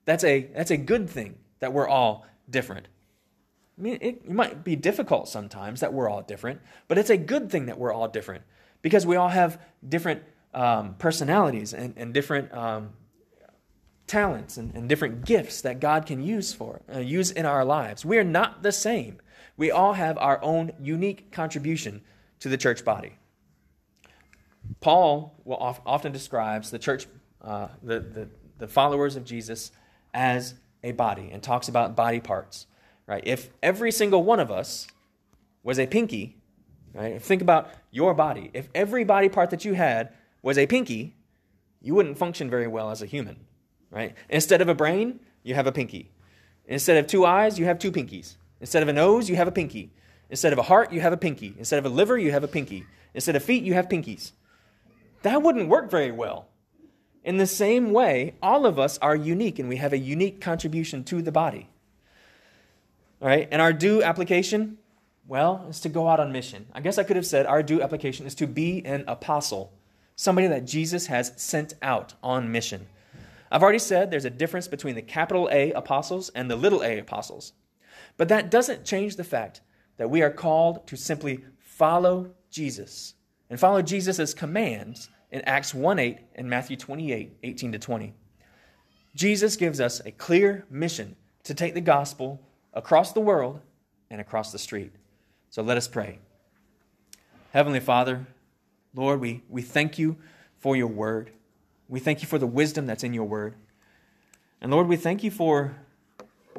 That's 0.05 0.23
a, 0.23 0.49
that's 0.55 0.71
a 0.71 0.77
good 0.77 1.09
thing 1.09 1.35
that 1.59 1.73
we're 1.73 1.87
all 1.87 2.25
different. 2.49 2.87
I 3.77 3.81
mean, 3.81 3.97
it, 4.01 4.29
might 4.29 4.63
be 4.63 4.75
difficult 4.75 5.29
sometimes 5.29 5.79
that 5.79 5.93
we're 5.93 6.09
all 6.09 6.21
different, 6.21 6.59
but 6.87 6.97
it's 6.97 7.09
a 7.09 7.17
good 7.17 7.49
thing 7.49 7.67
that 7.67 7.77
we're 7.77 7.93
all 7.93 8.09
different 8.09 8.43
because 8.81 9.05
we 9.05 9.15
all 9.15 9.29
have 9.29 9.61
different 9.87 10.23
um, 10.53 10.95
personalities 10.95 11.73
and, 11.73 11.93
and 11.95 12.13
different 12.13 12.53
um, 12.53 12.89
talents 14.07 14.57
and, 14.57 14.75
and 14.75 14.89
different 14.89 15.25
gifts 15.25 15.61
that 15.61 15.79
God 15.79 16.05
can 16.05 16.21
use 16.21 16.51
for 16.51 16.81
uh, 16.93 16.99
use 16.99 17.31
in 17.31 17.45
our 17.45 17.63
lives. 17.63 18.03
We 18.03 18.17
are 18.17 18.23
not 18.23 18.63
the 18.63 18.71
same. 18.71 19.21
We 19.55 19.71
all 19.71 19.93
have 19.93 20.17
our 20.17 20.43
own 20.43 20.71
unique 20.81 21.31
contribution 21.31 22.01
to 22.39 22.49
the 22.49 22.57
church 22.57 22.83
body. 22.83 23.13
Paul 24.81 25.35
often 25.45 26.11
describes 26.11 26.71
the 26.71 26.79
church, 26.79 27.07
uh, 27.41 27.69
the, 27.81 27.99
the, 27.99 28.29
the 28.57 28.67
followers 28.67 29.15
of 29.15 29.25
Jesus, 29.25 29.71
as 30.13 30.55
a 30.83 30.91
body 30.91 31.29
and 31.31 31.41
talks 31.41 31.67
about 31.67 31.95
body 31.95 32.19
parts. 32.19 32.67
Right? 33.05 33.23
If 33.25 33.49
every 33.63 33.91
single 33.91 34.23
one 34.23 34.39
of 34.39 34.51
us 34.51 34.87
was 35.63 35.79
a 35.79 35.87
pinky, 35.87 36.37
right? 36.93 37.21
Think 37.21 37.41
about 37.41 37.69
your 37.91 38.13
body. 38.13 38.51
If 38.53 38.69
every 38.75 39.03
body 39.03 39.29
part 39.29 39.49
that 39.49 39.65
you 39.65 39.73
had 39.73 40.13
was 40.41 40.57
a 40.57 40.67
pinky, 40.67 41.15
you 41.81 41.95
wouldn't 41.95 42.17
function 42.17 42.49
very 42.49 42.67
well 42.67 42.91
as 42.91 43.01
a 43.01 43.05
human 43.05 43.47
right? 43.91 44.15
Instead 44.29 44.61
of 44.61 44.69
a 44.69 44.75
brain, 44.75 45.19
you 45.43 45.55
have 45.55 45.67
a 45.67 45.71
pinky. 45.71 46.11
Instead 46.65 46.97
of 46.97 47.07
two 47.07 47.25
eyes, 47.25 47.57
you 47.57 47.65
have 47.65 47.79
two 47.79 47.91
pinkies. 47.91 48.35
Instead 48.61 48.83
of 48.83 48.89
a 48.89 48.93
nose, 48.93 49.29
you 49.29 49.35
have 49.35 49.47
a 49.47 49.51
pinky. 49.51 49.91
Instead 50.29 50.53
of 50.53 50.59
a 50.59 50.63
heart, 50.63 50.91
you 50.91 51.01
have 51.01 51.13
a 51.13 51.17
pinky. 51.17 51.55
Instead 51.57 51.79
of 51.79 51.85
a 51.85 51.89
liver, 51.89 52.17
you 52.17 52.31
have 52.31 52.43
a 52.43 52.47
pinky. 52.47 52.85
Instead 53.13 53.35
of 53.35 53.43
feet, 53.43 53.63
you 53.63 53.73
have 53.73 53.89
pinkies. 53.89 54.33
That 55.23 55.41
wouldn't 55.41 55.69
work 55.69 55.89
very 55.89 56.11
well. 56.11 56.48
In 57.29 57.37
the 57.37 57.45
same 57.45 57.91
way, 57.93 58.33
all 58.41 58.65
of 58.65 58.79
us 58.79 58.97
are 59.03 59.15
unique 59.15 59.59
and 59.59 59.69
we 59.69 59.75
have 59.75 59.93
a 59.93 59.99
unique 59.99 60.41
contribution 60.41 61.03
to 61.03 61.21
the 61.21 61.31
body. 61.31 61.69
All 63.21 63.27
right, 63.27 63.47
and 63.51 63.61
our 63.61 63.71
due 63.71 64.01
application, 64.01 64.79
well, 65.27 65.67
is 65.69 65.79
to 65.81 65.89
go 65.89 66.07
out 66.07 66.19
on 66.19 66.31
mission. 66.31 66.65
I 66.73 66.81
guess 66.81 66.97
I 66.97 67.03
could 67.03 67.17
have 67.17 67.27
said 67.27 67.45
our 67.45 67.61
due 67.61 67.83
application 67.83 68.25
is 68.25 68.33
to 68.33 68.47
be 68.47 68.83
an 68.83 69.03
apostle, 69.07 69.71
somebody 70.15 70.47
that 70.47 70.65
Jesus 70.65 71.05
has 71.05 71.31
sent 71.37 71.75
out 71.83 72.15
on 72.23 72.51
mission. 72.51 72.87
I've 73.51 73.61
already 73.61 73.77
said 73.77 74.09
there's 74.09 74.25
a 74.25 74.31
difference 74.31 74.67
between 74.67 74.95
the 74.95 75.03
capital 75.03 75.47
A 75.51 75.71
apostles 75.73 76.29
and 76.29 76.49
the 76.49 76.55
little 76.55 76.81
a 76.81 76.97
apostles. 76.97 77.53
But 78.17 78.29
that 78.29 78.49
doesn't 78.49 78.85
change 78.85 79.17
the 79.17 79.23
fact 79.23 79.61
that 79.97 80.09
we 80.09 80.23
are 80.23 80.31
called 80.31 80.87
to 80.87 80.97
simply 80.97 81.45
follow 81.59 82.31
Jesus 82.49 83.13
and 83.51 83.59
follow 83.59 83.83
Jesus' 83.83 84.33
commands 84.33 85.11
in 85.31 85.41
Acts 85.41 85.73
1 85.73 85.99
8 85.99 86.17
and 86.35 86.49
Matthew 86.49 86.77
28 86.77 87.37
18 87.43 87.71
to 87.73 87.79
20. 87.79 88.13
Jesus 89.15 89.55
gives 89.55 89.81
us 89.81 90.01
a 90.05 90.11
clear 90.11 90.65
mission 90.69 91.15
to 91.43 91.53
take 91.53 91.73
the 91.73 91.81
gospel 91.81 92.41
across 92.73 93.13
the 93.13 93.19
world 93.19 93.59
and 94.09 94.21
across 94.21 94.51
the 94.51 94.59
street. 94.59 94.91
So 95.49 95.61
let 95.61 95.77
us 95.77 95.87
pray. 95.87 96.19
Heavenly 97.51 97.79
Father, 97.79 98.27
Lord, 98.93 99.19
we, 99.19 99.43
we 99.49 99.61
thank 99.61 99.97
you 99.97 100.17
for 100.59 100.75
your 100.75 100.87
word. 100.87 101.31
We 101.87 101.99
thank 101.99 102.21
you 102.21 102.27
for 102.27 102.37
the 102.37 102.47
wisdom 102.47 102.85
that's 102.85 103.03
in 103.03 103.13
your 103.13 103.25
word. 103.25 103.55
And 104.61 104.71
Lord, 104.71 104.87
we 104.87 104.95
thank 104.95 105.23
you 105.23 105.31
for 105.31 105.75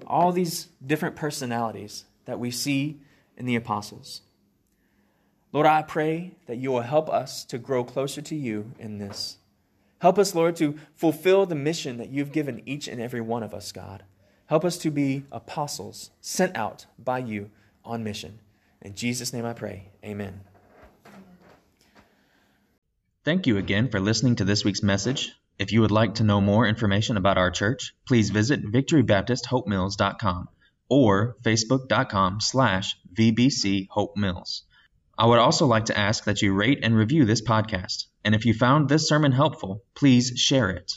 all 0.07 0.33
these 0.33 0.69
different 0.85 1.17
personalities 1.17 2.05
that 2.25 2.39
we 2.39 2.51
see 2.51 3.01
in 3.37 3.47
the 3.47 3.57
apostles. 3.57 4.23
Lord, 5.53 5.67
I 5.67 5.83
pray 5.83 6.33
that 6.47 6.59
you 6.59 6.71
will 6.71 6.83
help 6.83 7.09
us 7.09 7.45
to 7.47 7.59
grow 7.59 7.83
closer 7.83 8.23
to 8.23 8.37
you 8.37 8.73
in 8.79 8.99
this. 8.99 9.39
Help 10.01 10.19
us, 10.19 10.35
Lord, 10.35 10.57
to 10.57 10.79
fulfill 10.95 11.45
the 11.45 11.55
mission 11.55 11.99
that 11.99 12.11
you've 12.11 12.33
given 12.33 12.63
each 12.67 12.89
and 12.89 13.01
every 13.01 13.21
one 13.21 13.43
of 13.43 13.53
us, 13.53 13.73
God. 13.73 14.05
Help 14.47 14.65
us 14.65 14.79
to 14.79 14.91
be 14.91 15.25
apostles 15.31 16.11
sent 16.21 16.57
out 16.57 16.87
by 16.99 17.19
you 17.19 17.51
on 17.85 18.03
mission. 18.03 18.39
In 18.81 18.95
Jesus' 18.95 19.33
name 19.33 19.45
I 19.45 19.53
pray. 19.53 19.91
Amen. 20.05 20.41
Thank 23.25 23.47
you 23.47 23.59
again 23.59 23.91
for 23.91 24.01
listening 24.01 24.37
to 24.37 24.45
this 24.45 24.65
week's 24.65 24.83
message. 24.83 25.33
If 25.59 25.73
you 25.73 25.83
would 25.83 25.91
like 25.91 26.15
to 26.15 26.25
know 26.25 26.41
more 26.41 26.67
information 26.67 27.19
about 27.19 27.37
our 27.37 27.51
church, 27.51 27.95
please 28.07 28.31
visit 28.31 28.65
victorybaptisthopemills.com 28.65 30.49
or 30.89 31.37
facebook.com 31.43 32.41
slash 32.41 32.97
VBC 33.15 33.89
Hope 33.91 34.17
Mills. 34.17 34.63
I 35.21 35.27
would 35.27 35.39
also 35.39 35.67
like 35.67 35.85
to 35.85 35.99
ask 35.99 36.25
that 36.25 36.41
you 36.41 36.55
rate 36.55 36.79
and 36.83 36.97
review 36.97 37.27
this 37.27 37.43
podcast. 37.43 38.07
And 38.25 38.35
if 38.35 38.47
you 38.47 38.55
found 38.55 38.89
this 38.89 39.07
sermon 39.07 39.33
helpful, 39.33 39.85
please 39.95 40.33
share 40.37 40.71
it. 40.71 40.93